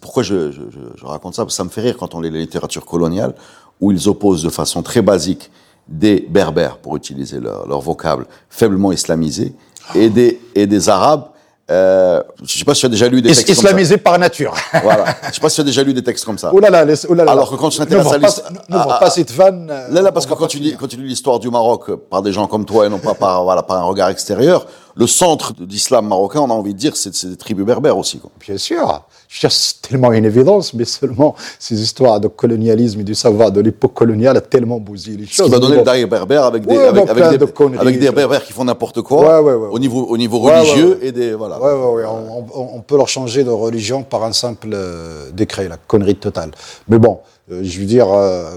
pourquoi 0.00 0.22
je, 0.22 0.50
je- 0.52 0.60
je- 0.70 0.78
je 1.00 1.04
raconte 1.04 1.34
ça 1.34 1.42
Parce 1.42 1.54
que 1.54 1.56
ça 1.56 1.64
me 1.64 1.68
fait 1.70 1.80
rire 1.80 1.96
quand 1.98 2.14
on 2.14 2.20
lit 2.20 2.30
la 2.30 2.38
littérature 2.38 2.84
coloniale, 2.86 3.34
où 3.80 3.90
ils 3.92 4.08
opposent 4.08 4.42
de 4.44 4.50
façon 4.50 4.82
très 4.82 5.02
basique 5.02 5.50
des 5.88 6.24
berbères, 6.28 6.78
pour 6.78 6.96
utiliser 6.96 7.40
leur, 7.40 7.66
leur 7.66 7.80
vocable, 7.80 8.26
faiblement 8.48 8.92
islamisés, 8.92 9.52
et 9.96 10.08
des, 10.08 10.40
et 10.54 10.66
des 10.68 10.88
arabes. 10.88 11.24
Euh, 11.70 12.22
je 12.44 12.58
sais 12.58 12.64
pas 12.64 12.74
si 12.74 12.80
tu 12.80 12.86
as 12.86 12.90
déjà 12.90 13.08
lu 13.08 13.22
des 13.22 13.30
Is- 13.30 13.36
textes 13.36 13.46
comme 13.46 13.54
ça. 13.56 13.68
islamisé 13.68 13.96
par 13.96 14.18
nature. 14.18 14.52
Voilà. 14.82 15.04
Je 15.28 15.34
sais 15.34 15.40
pas 15.40 15.48
si 15.48 15.54
tu 15.56 15.60
as 15.62 15.64
déjà 15.64 15.82
lu 15.82 15.94
des 15.94 16.02
textes 16.02 16.24
comme 16.24 16.36
ça. 16.36 16.50
Oh 16.52 16.58
là 16.60 16.68
là, 16.70 16.84
oh 17.08 17.14
là 17.14 17.24
là. 17.24 17.32
Alors 17.32 17.50
que 17.50 17.54
quand 17.56 17.70
tu 17.70 17.78
t'intéresses 17.78 18.12
à 18.12 18.18
l'histoire- 18.18 18.52
Ah, 18.70 18.98
pas 19.00 19.10
cette 19.10 19.30
vanne. 19.32 19.68
Là, 19.90 20.02
là, 20.02 20.12
parce 20.12 20.26
que 20.26 20.34
quand 20.34 20.48
tu, 20.48 20.58
lis, 20.58 20.64
finir. 20.64 20.78
quand 20.78 20.88
tu 20.88 20.96
lis 20.96 21.08
l'histoire 21.08 21.38
du 21.38 21.48
Maroc 21.50 21.90
par 22.10 22.20
des 22.20 22.32
gens 22.32 22.46
comme 22.46 22.64
toi 22.66 22.84
et 22.86 22.88
non 22.90 22.98
pas 22.98 23.14
par, 23.14 23.44
voilà, 23.44 23.62
par 23.62 23.78
un 23.78 23.84
regard 23.84 24.10
extérieur, 24.10 24.66
le 24.94 25.06
centre 25.06 25.54
de 25.54 25.64
l'islam 25.64 26.06
marocain, 26.06 26.40
on 26.40 26.50
a 26.50 26.54
envie 26.54 26.74
de 26.74 26.78
dire, 26.78 26.96
c'est 26.96 27.24
des 27.26 27.36
tribus 27.36 27.64
berbères 27.64 27.96
aussi. 27.96 28.18
Quoi. 28.18 28.30
Bien 28.40 28.58
sûr. 28.58 29.02
C'est 29.28 29.80
tellement 29.80 30.12
une 30.12 30.26
évidence, 30.26 30.74
mais 30.74 30.84
seulement 30.84 31.34
ces 31.58 31.80
histoires 31.80 32.20
de 32.20 32.28
colonialisme 32.28 33.00
et 33.00 33.04
du 33.04 33.14
savoir 33.14 33.50
de 33.50 33.60
l'époque 33.62 33.94
coloniale 33.94 34.36
a 34.36 34.42
tellement 34.42 34.78
bousillé 34.78 35.16
les 35.16 35.26
Ce 35.26 35.32
choses. 35.32 35.46
qui 35.46 35.52
va 35.52 35.58
donner 35.58 35.76
le 35.76 35.82
daïr 35.82 36.06
berbère 36.06 36.44
avec 36.44 36.66
des, 36.66 36.76
Ouais, 36.76 36.84
avec, 36.86 37.08
avec 37.08 37.30
des, 37.30 37.38
de 37.38 37.78
avec 37.78 37.98
des 37.98 38.10
berbères 38.10 38.44
qui 38.44 38.52
font 38.52 38.64
n'importe 38.64 39.00
quoi 39.00 39.40
Ouais, 39.40 39.52
ouais, 39.52 39.54
ouais. 39.58 39.68
au 39.72 39.78
niveau, 39.78 40.04
au 40.04 40.18
niveau 40.18 40.38
religieux 40.38 40.98
et 41.02 41.12
des. 41.12 41.32
Voilà. 41.32 41.58
Ouais, 41.58 41.72
ouais, 41.72 42.02
ouais. 42.02 42.04
On, 42.06 42.76
on- 42.76 42.80
peut 42.82 42.96
leur 42.98 43.08
changer 43.08 43.42
de 43.44 43.50
religion 43.50 44.02
par 44.02 44.24
un 44.24 44.32
simple 44.32 44.68
euh, 44.74 45.30
décret, 45.32 45.66
la 45.68 45.76
connerie 45.78 46.16
totale. 46.16 46.50
Mais 46.88 46.98
bon, 46.98 47.20
euh, 47.50 47.60
je 47.62 47.78
veux 47.80 47.86
dire, 47.86 48.08
euh, 48.12 48.50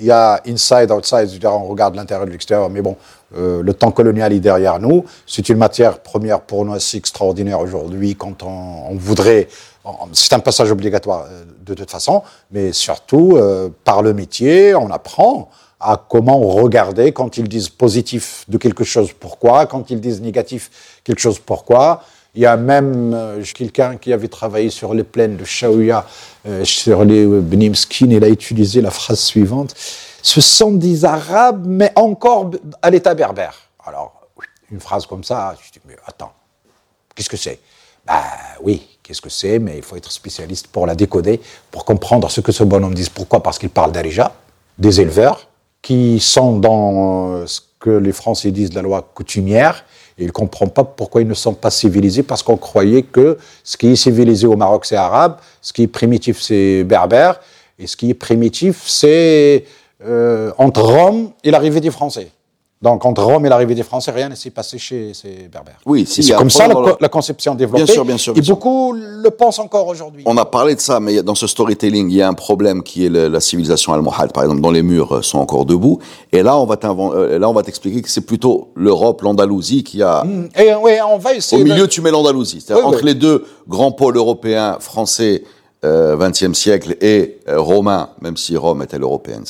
il 0.00 0.06
y 0.06 0.10
a 0.10 0.40
inside, 0.46 0.90
outside, 0.92 1.26
je 1.28 1.34
veux 1.34 1.38
dire, 1.40 1.52
on 1.52 1.66
regarde 1.66 1.94
l'intérieur 1.94 2.26
de 2.26 2.30
l'extérieur, 2.32 2.70
mais 2.70 2.80
bon, 2.80 2.96
euh, 3.36 3.62
le 3.62 3.74
temps 3.74 3.90
colonial 3.90 4.32
est 4.32 4.40
derrière 4.40 4.78
nous. 4.80 5.04
C'est 5.26 5.48
une 5.48 5.58
matière 5.58 6.00
première 6.00 6.40
pour 6.40 6.64
nous 6.64 6.74
assez 6.74 6.96
extraordinaire 6.96 7.60
aujourd'hui 7.60 8.16
quand 8.16 8.42
on, 8.42 8.94
voudrait 8.94 9.48
C'est 10.12 10.32
un 10.32 10.40
passage 10.40 10.70
obligatoire 10.70 11.26
euh, 11.30 11.44
de 11.64 11.74
toute 11.74 11.90
façon, 11.90 12.22
mais 12.50 12.72
surtout, 12.72 13.36
euh, 13.36 13.68
par 13.84 14.02
le 14.02 14.12
métier, 14.12 14.74
on 14.74 14.90
apprend 14.90 15.48
à 15.78 16.02
comment 16.08 16.40
regarder 16.40 17.12
quand 17.12 17.38
ils 17.38 17.48
disent 17.48 17.70
positif 17.70 18.44
de 18.48 18.58
quelque 18.58 18.84
chose, 18.84 19.12
pourquoi, 19.18 19.66
quand 19.66 19.90
ils 19.90 20.00
disent 20.00 20.20
négatif, 20.20 20.70
quelque 21.04 21.20
chose, 21.20 21.38
pourquoi. 21.38 22.02
Il 22.34 22.42
y 22.42 22.46
a 22.46 22.56
même 22.56 23.12
euh, 23.14 23.42
quelqu'un 23.54 23.96
qui 23.96 24.12
avait 24.12 24.28
travaillé 24.28 24.70
sur 24.70 24.92
les 24.92 25.04
plaines 25.04 25.36
de 25.36 25.44
Shaouya, 25.44 26.04
sur 26.64 27.04
les 27.04 27.26
Benimskin, 27.26 28.10
il 28.10 28.24
a 28.24 28.28
utilisé 28.28 28.80
la 28.80 28.90
phrase 28.90 29.20
suivante 29.20 29.74
Ce 30.22 30.40
sont 30.40 30.72
des 30.72 31.04
Arabes, 31.04 31.64
mais 31.66 31.92
encore 31.96 32.50
à 32.82 32.90
l'état 32.90 33.14
berbère. 33.14 33.56
Alors, 33.84 34.28
une 34.70 34.80
phrase 34.80 35.06
comme 35.06 35.24
ça, 35.24 35.56
je 35.64 35.72
dis 35.72 35.80
Mais 35.86 35.96
attends, 36.06 36.32
qu'est-ce 37.14 37.30
que 37.30 37.36
c'est? 37.36 37.58
Bah 38.06 38.22
oui, 38.62 38.86
qu'est-ce 39.02 39.20
que 39.20 39.30
c'est, 39.30 39.58
mais 39.58 39.76
il 39.76 39.82
faut 39.82 39.96
être 39.96 40.10
spécialiste 40.10 40.68
pour 40.68 40.86
la 40.86 40.94
décoder, 40.94 41.40
pour 41.70 41.84
comprendre 41.84 42.30
ce 42.30 42.40
que 42.40 42.52
ce 42.52 42.64
bonhomme 42.64 42.94
dit. 42.94 43.08
Pourquoi? 43.12 43.42
Parce 43.42 43.58
qu'il 43.58 43.70
parle 43.70 43.92
d'Arija, 43.92 44.32
des 44.78 45.00
éleveurs, 45.00 45.48
qui 45.82 46.20
sont 46.20 46.58
dans 46.58 47.34
euh, 47.34 47.46
ce 47.46 47.60
que 47.78 47.90
les 47.90 48.12
Français 48.12 48.50
disent 48.50 48.70
de 48.70 48.76
la 48.76 48.82
loi 48.82 49.10
coutumière, 49.14 49.84
et 50.18 50.24
il 50.24 50.26
ne 50.26 50.32
comprend 50.32 50.66
pas 50.66 50.84
pourquoi 50.84 51.22
ils 51.22 51.28
ne 51.28 51.34
sont 51.34 51.54
pas 51.54 51.70
civilisés, 51.70 52.22
parce 52.22 52.42
qu'on 52.42 52.56
croyait 52.56 53.02
que 53.02 53.38
ce 53.64 53.76
qui 53.76 53.88
est 53.88 53.96
civilisé 53.96 54.46
au 54.46 54.56
Maroc, 54.56 54.84
c'est 54.84 54.96
arabe, 54.96 55.38
ce 55.62 55.72
qui 55.72 55.84
est 55.84 55.88
primitif, 55.88 56.40
c'est 56.40 56.84
berbère, 56.84 57.40
et 57.78 57.86
ce 57.86 57.96
qui 57.96 58.10
est 58.10 58.14
primitif, 58.14 58.82
c'est 58.86 59.64
euh, 60.04 60.52
entre 60.58 60.82
Rome 60.82 61.30
et 61.44 61.50
l'arrivée 61.50 61.80
des 61.80 61.90
Français. 61.90 62.30
Donc, 62.82 63.04
entre 63.04 63.22
Rome 63.22 63.44
et 63.44 63.50
l'arrivée 63.50 63.74
des 63.74 63.82
Français, 63.82 64.10
rien 64.10 64.30
ne 64.30 64.34
s'est 64.34 64.48
passé 64.48 64.78
chez 64.78 65.12
ces 65.12 65.48
Berbères. 65.52 65.80
Oui, 65.84 66.06
c'est 66.06 66.32
comme 66.32 66.48
ça 66.48 66.66
la, 66.98 67.08
conception 67.10 67.54
développée. 67.54 67.84
Bien 67.84 67.92
sûr, 67.92 68.04
bien 68.06 68.16
sûr. 68.16 68.32
et 68.34 68.40
beaucoup 68.40 68.94
le 68.94 69.28
pensent 69.28 69.58
encore 69.58 69.86
aujourd'hui. 69.86 70.22
On 70.24 70.38
a 70.38 70.46
parlé 70.46 70.74
de 70.74 70.80
ça, 70.80 70.98
mais 70.98 71.22
dans 71.22 71.34
ce 71.34 71.46
storytelling, 71.46 72.08
il 72.08 72.16
y 72.16 72.22
a 72.22 72.28
un 72.28 72.32
problème 72.32 72.82
qui 72.82 73.04
est 73.04 73.10
la 73.10 73.40
civilisation 73.40 73.92
almohade, 73.92 74.32
par 74.32 74.44
exemple, 74.44 74.62
dont 74.62 74.70
les 74.70 74.82
murs 74.82 75.16
euh, 75.16 75.22
sont 75.22 75.38
encore 75.38 75.66
debout. 75.66 75.98
Et 76.32 76.42
là, 76.42 76.56
on 76.56 76.64
va 76.64 76.78
euh, 76.82 77.38
là, 77.38 77.50
on 77.50 77.52
va 77.52 77.62
t'expliquer 77.62 78.00
que 78.00 78.08
c'est 78.08 78.24
plutôt 78.24 78.70
l'Europe, 78.74 79.20
l'Andalousie 79.20 79.84
qui 79.84 80.02
a. 80.02 80.24
Mmh. 80.24 80.48
Et 80.58 80.74
oui, 80.82 80.92
on 81.06 81.18
va 81.18 81.34
essayer. 81.34 81.60
Au 81.60 81.64
milieu, 81.66 81.86
tu 81.86 82.00
mets 82.00 82.10
l'Andalousie. 82.10 82.62
C'est-à-dire 82.62 82.86
entre 82.86 83.04
les 83.04 83.14
deux 83.14 83.44
grands 83.68 83.92
pôles 83.92 84.16
européens, 84.16 84.78
français, 84.80 85.42
euh, 85.82 86.14
20e 86.14 86.52
siècle, 86.52 86.94
et 87.00 87.38
euh, 87.48 87.58
romains, 87.58 88.10
même 88.20 88.36
si 88.36 88.54
Rome 88.54 88.82
était 88.82 88.98
l'européenne 88.98 89.44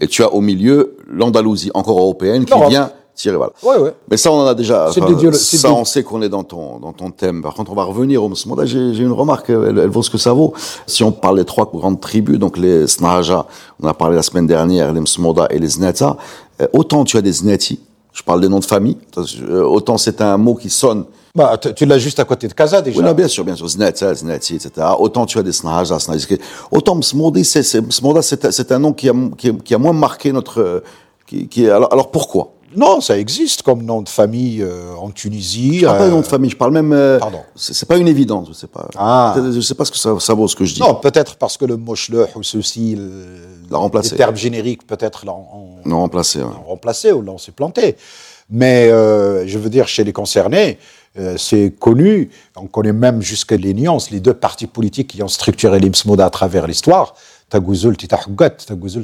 et 0.00 0.06
tu 0.06 0.22
as 0.22 0.32
au 0.32 0.40
milieu 0.40 0.96
l'Andalousie, 1.08 1.70
encore 1.74 1.98
européenne, 1.98 2.44
qui 2.44 2.58
vient 2.68 2.90
tirer. 3.16 3.36
Voilà. 3.36 3.52
Ouais, 3.62 3.78
ouais. 3.78 3.94
Mais 4.10 4.16
ça, 4.16 4.30
on 4.30 4.40
en 4.40 4.46
a 4.46 4.54
déjà. 4.54 4.92
ça, 4.92 5.72
on 5.72 5.84
sait 5.84 6.04
qu'on 6.04 6.22
est 6.22 6.28
dans 6.28 6.44
ton, 6.44 6.78
dans 6.78 6.92
ton 6.92 7.10
thème. 7.10 7.42
Par 7.42 7.54
contre, 7.54 7.72
on 7.72 7.74
va 7.74 7.84
revenir 7.84 8.22
au 8.22 8.28
moment 8.28 8.56
là 8.56 8.66
J'ai 8.66 8.78
une 8.78 9.12
remarque, 9.12 9.50
elle, 9.50 9.88
vaut 9.88 10.02
ce 10.02 10.10
que 10.10 10.18
ça 10.18 10.32
vaut. 10.32 10.52
Si 10.86 11.02
on 11.02 11.10
parle 11.10 11.38
des 11.38 11.44
trois 11.44 11.68
grandes 11.72 12.00
tribus, 12.00 12.38
donc 12.38 12.58
les 12.58 12.86
Snahaja, 12.86 13.46
on 13.82 13.88
a 13.88 13.94
parlé 13.94 14.16
la 14.16 14.22
semaine 14.22 14.46
dernière, 14.46 14.92
les 14.92 15.00
Msmoda 15.00 15.48
et 15.50 15.58
les 15.58 15.68
Zneta, 15.68 16.16
euh, 16.60 16.66
autant 16.72 17.04
tu 17.04 17.16
as 17.16 17.22
des 17.22 17.32
Zneti, 17.32 17.80
je 18.12 18.22
parle 18.22 18.40
des 18.40 18.48
noms 18.48 18.60
de 18.60 18.64
famille, 18.64 18.98
euh, 19.16 19.62
autant 19.62 19.98
c'est 19.98 20.20
un 20.20 20.36
mot 20.36 20.54
qui 20.54 20.70
sonne 20.70 21.04
bah, 21.36 21.58
tu 21.58 21.84
l'as 21.84 21.98
juste 21.98 22.18
à 22.18 22.24
côté 22.24 22.48
de 22.48 22.54
Casa 22.54 22.80
déjà. 22.80 23.00
Oui, 23.00 23.14
bien 23.14 23.28
sûr, 23.28 23.44
bien 23.44 23.54
sûr. 23.54 23.68
Znetza, 23.68 24.14
Znetzi, 24.14 24.54
etc. 24.54 24.86
Autant 24.98 25.26
tu 25.26 25.38
as 25.38 25.42
des 25.42 25.52
Snahaja. 25.52 25.98
Autant 26.70 26.94
Msmoda, 26.96 27.42
c'est 28.22 28.72
un 28.72 28.78
nom 28.78 28.94
qui 28.94 29.10
a, 29.10 29.12
qui, 29.36 29.50
a, 29.50 29.52
qui 29.52 29.74
a 29.74 29.78
moins 29.78 29.92
marqué 29.92 30.32
notre. 30.32 30.82
Qui, 31.26 31.48
qui 31.48 31.68
alors, 31.68 31.92
alors 31.92 32.10
pourquoi? 32.10 32.52
Non, 32.74 33.00
ça 33.00 33.18
existe 33.18 33.62
comme 33.62 33.82
nom 33.82 34.02
de 34.02 34.08
famille 34.08 34.62
euh, 34.62 34.94
en 34.98 35.10
Tunisie. 35.10 35.80
Je 35.80 35.86
parle 35.86 35.98
pas 35.98 36.06
de 36.06 36.10
nom 36.10 36.20
de 36.20 36.26
famille, 36.26 36.50
je 36.50 36.56
parle 36.56 36.72
même. 36.72 36.92
Euh, 36.92 37.18
Pardon. 37.18 37.40
C'est 37.54 37.86
pas 37.86 37.96
une 37.96 38.08
évidence, 38.08 38.48
je 38.48 38.54
sais 38.54 38.66
pas. 38.66 38.88
Ah. 38.96 39.34
Je 39.36 39.60
sais 39.60 39.74
pas 39.74 39.84
ce 39.84 39.90
que 39.90 39.98
ça, 39.98 40.18
ça, 40.18 40.34
vaut 40.34 40.48
ce 40.48 40.56
que 40.56 40.64
je 40.64 40.74
dis. 40.74 40.80
Non, 40.80 40.94
peut-être 40.94 41.36
parce 41.36 41.56
que 41.56 41.64
le 41.64 41.76
moshleh 41.76 42.26
ou 42.34 42.42
ceci, 42.42 42.98
l'a 43.70 43.78
remplacé. 43.78 44.12
Les 44.12 44.16
termes 44.16 44.36
génériques 44.36 44.86
peut-être 44.86 45.26
l'ont 45.26 45.96
remplacé, 45.96 46.40
ouais. 46.40 46.46
remplacé 46.66 47.12
ou 47.12 47.22
l'ont 47.22 47.38
supplanté. 47.38 47.96
Mais 48.50 48.88
euh, 48.90 49.46
je 49.46 49.58
veux 49.58 49.70
dire, 49.70 49.88
chez 49.88 50.04
les 50.04 50.12
concernés, 50.12 50.78
euh, 50.78 50.95
c'est 51.36 51.72
connu, 51.78 52.30
on 52.56 52.66
connaît 52.66 52.92
même 52.92 53.22
jusqu'à 53.22 53.56
les 53.56 53.74
nuances, 53.74 54.10
les 54.10 54.20
deux 54.20 54.34
partis 54.34 54.66
politiques 54.66 55.08
qui 55.08 55.22
ont 55.22 55.28
structuré 55.28 55.78
l'IMSMODA 55.78 56.26
à 56.26 56.30
travers 56.30 56.66
l'histoire, 56.66 57.14
Tagouzult 57.48 58.02
et 58.02 58.08
Tahougat, 58.08 58.56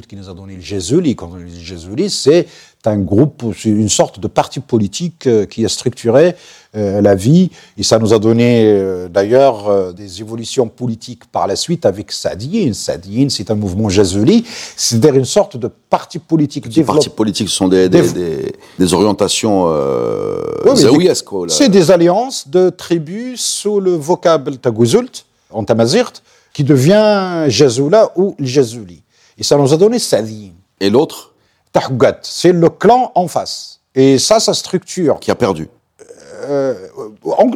qui 0.07 0.15
nous 0.17 0.29
a 0.29 0.33
donné 0.33 0.55
le 0.55 0.61
Jézuli, 0.61 1.15
quand 1.15 1.31
on 1.33 1.37
dit 1.37 1.63
Jézuli, 1.63 2.09
c'est 2.09 2.47
un 2.85 2.97
groupe, 2.97 3.43
une 3.63 3.87
sorte 3.87 4.19
de 4.19 4.27
parti 4.27 4.59
politique 4.59 5.27
euh, 5.27 5.45
qui 5.45 5.63
a 5.63 5.69
structuré 5.69 6.35
euh, 6.75 6.99
la 6.99 7.15
vie. 7.15 7.49
Et 7.77 7.83
ça 7.83 7.99
nous 7.99 8.13
a 8.13 8.19
donné 8.19 8.65
euh, 8.65 9.07
d'ailleurs 9.07 9.93
des 9.93 10.19
évolutions 10.19 10.67
politiques 10.67 11.23
par 11.31 11.47
la 11.47 11.55
suite 11.55 11.85
avec 11.85 12.11
Sadine. 12.11 12.73
Sadine, 12.73 13.29
c'est 13.29 13.49
un 13.49 13.55
mouvement 13.55 13.87
jazuli, 13.87 14.43
c'est-à-dire 14.75 15.15
une 15.15 15.23
sorte 15.23 15.55
de 15.55 15.69
parti 15.89 16.19
politique. 16.19 16.65
Les 16.75 16.83
partis 16.83 17.07
politiques 17.07 17.49
sont 17.49 17.69
des, 17.69 17.87
des, 17.87 18.01
des, 18.77 18.93
orientations 18.93 19.67
euh, 19.67 20.41
C'est 21.47 21.69
des 21.69 21.91
alliances 21.91 22.49
de 22.49 22.69
tribus 22.69 23.39
sous 23.39 23.79
le 23.79 23.91
vocable 23.91 24.57
Tagouzult, 24.57 25.25
en 25.51 25.63
tamazirt, 25.63 26.21
qui 26.53 26.63
devient 26.63 27.45
Jazoula 27.47 28.11
ou 28.15 28.35
Jazouli. 28.39 29.03
Et 29.37 29.43
ça 29.43 29.57
nous 29.57 29.73
a 29.73 29.77
donné 29.77 29.99
Sadine. 29.99 30.53
Et 30.79 30.89
l'autre 30.89 31.33
Tahougat, 31.71 32.19
c'est 32.21 32.51
le 32.51 32.69
clan 32.69 33.11
en 33.15 33.27
face. 33.27 33.81
Et 33.95 34.19
ça, 34.19 34.39
sa 34.39 34.53
structure. 34.53 35.19
Qui 35.19 35.31
a 35.31 35.35
perdu. 35.35 35.67
Euh, 36.45 36.87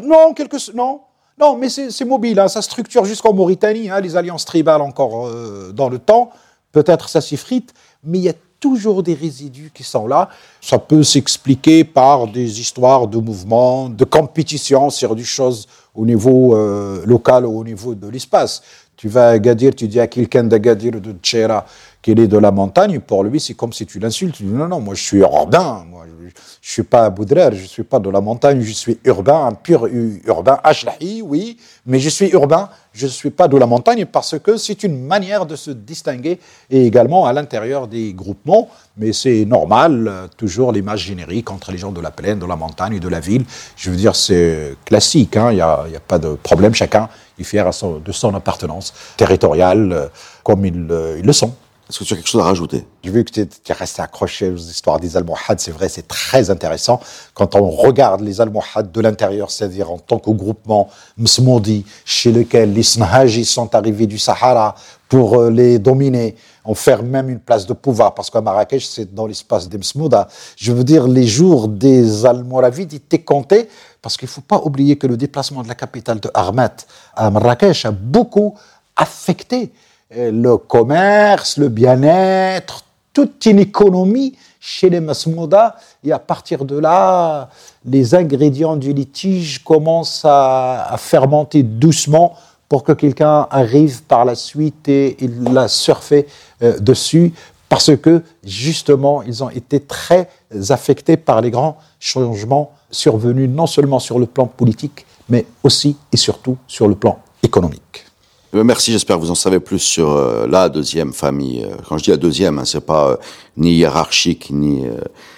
non, 0.03 0.33
quelque, 0.33 0.57
non, 0.73 1.01
non, 1.39 1.55
mais 1.55 1.69
c'est 1.69 2.05
mobile. 2.05 2.39
Hein, 2.39 2.47
ça 2.47 2.61
structure 2.61 3.05
jusqu'en 3.05 3.33
Mauritanie. 3.33 3.89
Hein, 3.89 4.01
les 4.01 4.15
alliances 4.15 4.45
tribales 4.45 4.81
encore 4.81 5.27
euh, 5.27 5.71
dans 5.71 5.89
le 5.89 5.99
temps. 5.99 6.31
Peut-être 6.71 7.09
ça 7.09 7.21
s'effrite, 7.21 7.73
mais 8.03 8.17
il 8.17 8.23
y 8.23 8.29
a 8.29 8.33
toujours 8.59 9.03
des 9.03 9.13
résidus 9.13 9.71
qui 9.73 9.83
sont 9.83 10.07
là. 10.07 10.29
Ça 10.61 10.79
peut 10.79 11.03
s'expliquer 11.03 11.83
par 11.83 12.27
des 12.27 12.59
histoires 12.59 13.07
de 13.07 13.17
mouvements, 13.17 13.89
de 13.89 14.03
compétition 14.03 14.89
sur 14.89 15.15
des 15.15 15.23
choses 15.23 15.67
au 15.93 16.05
niveau 16.05 16.55
euh, 16.55 17.03
local 17.05 17.45
ou 17.45 17.59
au 17.59 17.63
niveau 17.63 17.93
de 17.93 18.07
l'espace. 18.07 18.63
Tu 18.97 19.09
vas 19.09 19.29
à 19.29 19.31
Agadir, 19.33 19.75
tu 19.75 19.87
dis 19.87 19.99
à 19.99 20.07
quelqu'un 20.07 20.43
d'Agadir 20.43 20.95
ou 20.95 20.99
de 20.99 21.13
Tchera 21.21 21.65
qu'il 22.01 22.19
est 22.19 22.27
de 22.27 22.37
la 22.37 22.51
montagne, 22.51 22.99
pour 22.99 23.23
lui, 23.23 23.39
c'est 23.39 23.53
comme 23.53 23.71
si 23.71 23.85
tu 23.85 23.99
l'insultes. 23.99 24.41
Non, 24.41 24.67
non, 24.67 24.79
moi 24.79 24.95
je 24.95 25.03
suis 25.03 25.19
urbain, 25.19 25.85
moi 25.87 26.05
je 26.07 26.25
ne 26.25 26.29
suis 26.61 26.83
pas 26.83 27.05
à 27.05 27.09
Boudrer, 27.11 27.49
je 27.53 27.61
ne 27.61 27.67
suis 27.67 27.83
pas 27.83 27.99
de 27.99 28.09
la 28.09 28.21
montagne, 28.21 28.61
je 28.61 28.71
suis 28.71 28.97
urbain, 29.03 29.45
un 29.45 29.53
pur 29.53 29.87
urbain, 30.25 30.59
Ashlahi, 30.63 31.21
oui, 31.21 31.57
mais 31.85 31.99
je 31.99 32.09
suis 32.09 32.29
urbain, 32.29 32.69
je 32.93 33.05
ne 33.05 33.11
suis 33.11 33.29
pas 33.29 33.47
de 33.47 33.55
la 33.55 33.67
montagne 33.67 34.05
parce 34.05 34.39
que 34.39 34.57
c'est 34.57 34.83
une 34.83 35.05
manière 35.05 35.45
de 35.45 35.55
se 35.55 35.69
distinguer 35.69 36.39
et 36.71 36.85
également 36.85 37.27
à 37.27 37.33
l'intérieur 37.33 37.87
des 37.87 38.13
groupements, 38.13 38.69
mais 38.97 39.13
c'est 39.13 39.45
normal, 39.45 40.29
toujours 40.37 40.71
l'image 40.71 41.01
générique 41.01 41.51
entre 41.51 41.71
les 41.71 41.77
gens 41.77 41.91
de 41.91 42.01
la 42.01 42.11
plaine, 42.11 42.39
de 42.39 42.45
la 42.45 42.55
montagne 42.55 42.95
et 42.95 42.99
de 42.99 43.09
la 43.09 43.19
ville. 43.19 43.45
Je 43.75 43.91
veux 43.91 43.97
dire, 43.97 44.15
c'est 44.15 44.75
classique, 44.85 45.33
il 45.35 45.39
hein, 45.39 45.53
n'y 45.53 45.61
a, 45.61 45.81
a, 45.81 45.99
pas 46.07 46.17
de 46.17 46.29
problème, 46.35 46.73
chacun 46.73 47.09
est 47.39 47.43
fier 47.43 47.69
de 47.69 48.11
son 48.11 48.35
appartenance 48.35 48.93
territoriale 49.15 49.91
euh, 49.91 50.07
comme 50.43 50.65
ils, 50.65 50.87
euh, 50.89 51.17
ils 51.19 51.25
le 51.25 51.33
sont. 51.33 51.53
Est-ce 51.89 51.99
que 51.99 52.03
tu 52.03 52.13
as 52.13 52.17
quelque 52.17 52.27
chose 52.27 52.41
à 52.41 52.45
rajouter? 52.45 52.85
J'ai 53.01 53.11
vu 53.11 53.23
que 53.23 53.31
tu 53.31 53.39
es 53.41 53.73
resté 53.73 54.01
accroché 54.01 54.49
aux 54.49 54.57
histoires 54.57 54.99
des 54.99 55.15
Almohades. 55.15 55.59
C'est 55.59 55.71
vrai, 55.71 55.87
c'est 55.87 56.05
très 56.05 56.49
intéressant. 56.49 56.99
Quand 57.33 57.55
on 57.55 57.69
regarde 57.69 58.19
les 58.19 58.41
Almohades 58.41 58.91
de 58.91 58.99
l'intérieur, 58.99 59.49
c'est-à-dire 59.51 59.89
en 59.89 59.97
tant 59.97 60.19
que 60.19 60.29
groupement 60.31 60.89
Msmoudi, 61.17 61.85
chez 62.03 62.33
lequel 62.33 62.73
les 62.73 62.83
Snahajis 62.83 63.45
sont 63.45 63.73
arrivés 63.73 64.05
du 64.05 64.19
Sahara 64.19 64.75
pour 65.07 65.39
euh, 65.39 65.49
les 65.49 65.79
dominer, 65.79 66.35
en 66.67 66.75
faire 66.75 67.01
même 67.01 67.29
une 67.29 67.39
place 67.39 67.65
de 67.65 67.73
pouvoir, 67.73 68.13
parce 68.13 68.29
qu'à 68.29 68.41
Marrakech, 68.41 68.85
c'est 68.85 69.15
dans 69.15 69.25
l'espace 69.25 69.69
des 69.69 69.77
Msmouda. 69.77 70.27
Je 70.57 70.73
veux 70.73 70.83
dire, 70.83 71.07
les 71.07 71.25
jours 71.25 71.69
des 71.69 72.25
Almoravides 72.25 72.93
étaient 72.93 73.23
comptés, 73.23 73.69
parce 74.01 74.17
qu'il 74.17 74.27
ne 74.27 74.31
faut 74.31 74.41
pas 74.41 74.61
oublier 74.63 74.97
que 74.97 75.07
le 75.07 75.15
déplacement 75.15 75.63
de 75.63 75.69
la 75.69 75.75
capitale 75.75 76.19
de 76.19 76.29
Armat 76.33 76.75
à 77.15 77.31
Marrakech 77.31 77.85
a 77.85 77.91
beaucoup 77.91 78.55
affecté 78.97 79.71
le 80.13 80.57
commerce, 80.57 81.57
le 81.57 81.69
bien-être, 81.69 82.83
toute 83.13 83.45
une 83.45 83.59
économie 83.59 84.37
chez 84.59 84.89
les 84.89 84.99
Masmouda. 84.99 85.77
Et 86.03 86.11
à 86.11 86.19
partir 86.19 86.65
de 86.65 86.77
là, 86.77 87.49
les 87.85 88.13
ingrédients 88.13 88.75
du 88.75 88.91
litige 88.91 89.63
commencent 89.63 90.25
à, 90.25 90.95
fermenter 90.97 91.63
doucement 91.63 92.35
pour 92.69 92.83
que 92.83 92.91
quelqu'un 92.91 93.47
arrive 93.49 94.03
par 94.03 94.25
la 94.25 94.35
suite 94.35 94.87
et 94.87 95.17
il 95.19 95.43
l'a 95.43 95.67
surfé 95.67 96.27
euh, 96.61 96.77
dessus 96.79 97.33
parce 97.69 97.95
que 97.97 98.23
justement, 98.43 99.21
ils 99.23 99.43
ont 99.43 99.49
été 99.49 99.79
très 99.81 100.29
affectés 100.69 101.17
par 101.17 101.41
les 101.41 101.51
grands 101.51 101.77
changements 101.99 102.71
survenus 102.89 103.49
non 103.49 103.67
seulement 103.67 103.99
sur 103.99 104.19
le 104.19 104.25
plan 104.25 104.45
politique, 104.45 105.05
mais 105.29 105.45
aussi 105.63 105.97
et 106.11 106.17
surtout 106.17 106.57
sur 106.67 106.87
le 106.87 106.95
plan 106.95 107.19
économique. 107.43 108.06
Euh, 108.55 108.63
merci, 108.63 108.91
j'espère 108.91 109.17
que 109.17 109.21
vous 109.21 109.31
en 109.31 109.35
savez 109.35 109.59
plus 109.59 109.79
sur 109.79 110.09
euh, 110.09 110.47
la 110.47 110.69
deuxième 110.69 111.11
famille. 111.11 111.63
Euh, 111.63 111.75
quand 111.87 111.97
je 111.97 112.05
dis 112.05 112.09
la 112.11 112.17
deuxième, 112.17 112.59
hein, 112.59 112.65
c'est 112.65 112.85
pas 112.85 113.17
ni 113.57 113.73
hiérarchique, 113.73 114.49
ni 114.51 114.83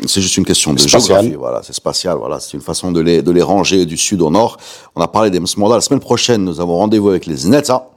c'est 0.06 0.22
juste 0.22 0.38
une 0.38 0.46
question 0.46 0.74
de 0.74 0.80
géographie. 0.80 1.34
Voilà, 1.34 1.62
c'est 1.64 1.74
spatial. 1.74 2.18
Voilà, 2.18 2.40
c'est 2.40 2.54
une 2.54 2.62
façon 2.62 2.92
de 2.92 3.00
les 3.00 3.22
de 3.22 3.32
les 3.32 3.42
ranger 3.42 3.86
du 3.86 3.98
sud 3.98 4.22
au 4.22 4.30
nord. 4.30 4.58
On 4.96 5.02
a 5.02 5.08
parlé 5.08 5.30
des 5.30 5.40
Msmoda. 5.40 5.76
La 5.76 5.82
semaine 5.82 6.02
prochaine, 6.02 6.44
nous 6.44 6.60
avons 6.60 6.78
rendez-vous 6.78 7.10
avec 7.10 7.26
les 7.26 7.38
Znetza, 7.38 7.88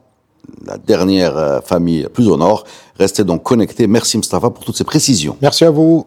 la 0.65 0.79
dernière 0.79 1.61
famille 1.65 2.07
plus 2.13 2.29
au 2.29 2.37
nord. 2.37 2.65
Restez 2.99 3.25
donc 3.25 3.43
connectés. 3.43 3.87
Merci 3.87 4.17
Mustafa 4.17 4.51
pour 4.51 4.65
toutes 4.65 4.77
ces 4.77 4.85
précisions. 4.85 5.37
Merci 5.43 5.65
à 5.65 5.71
vous. 5.71 6.07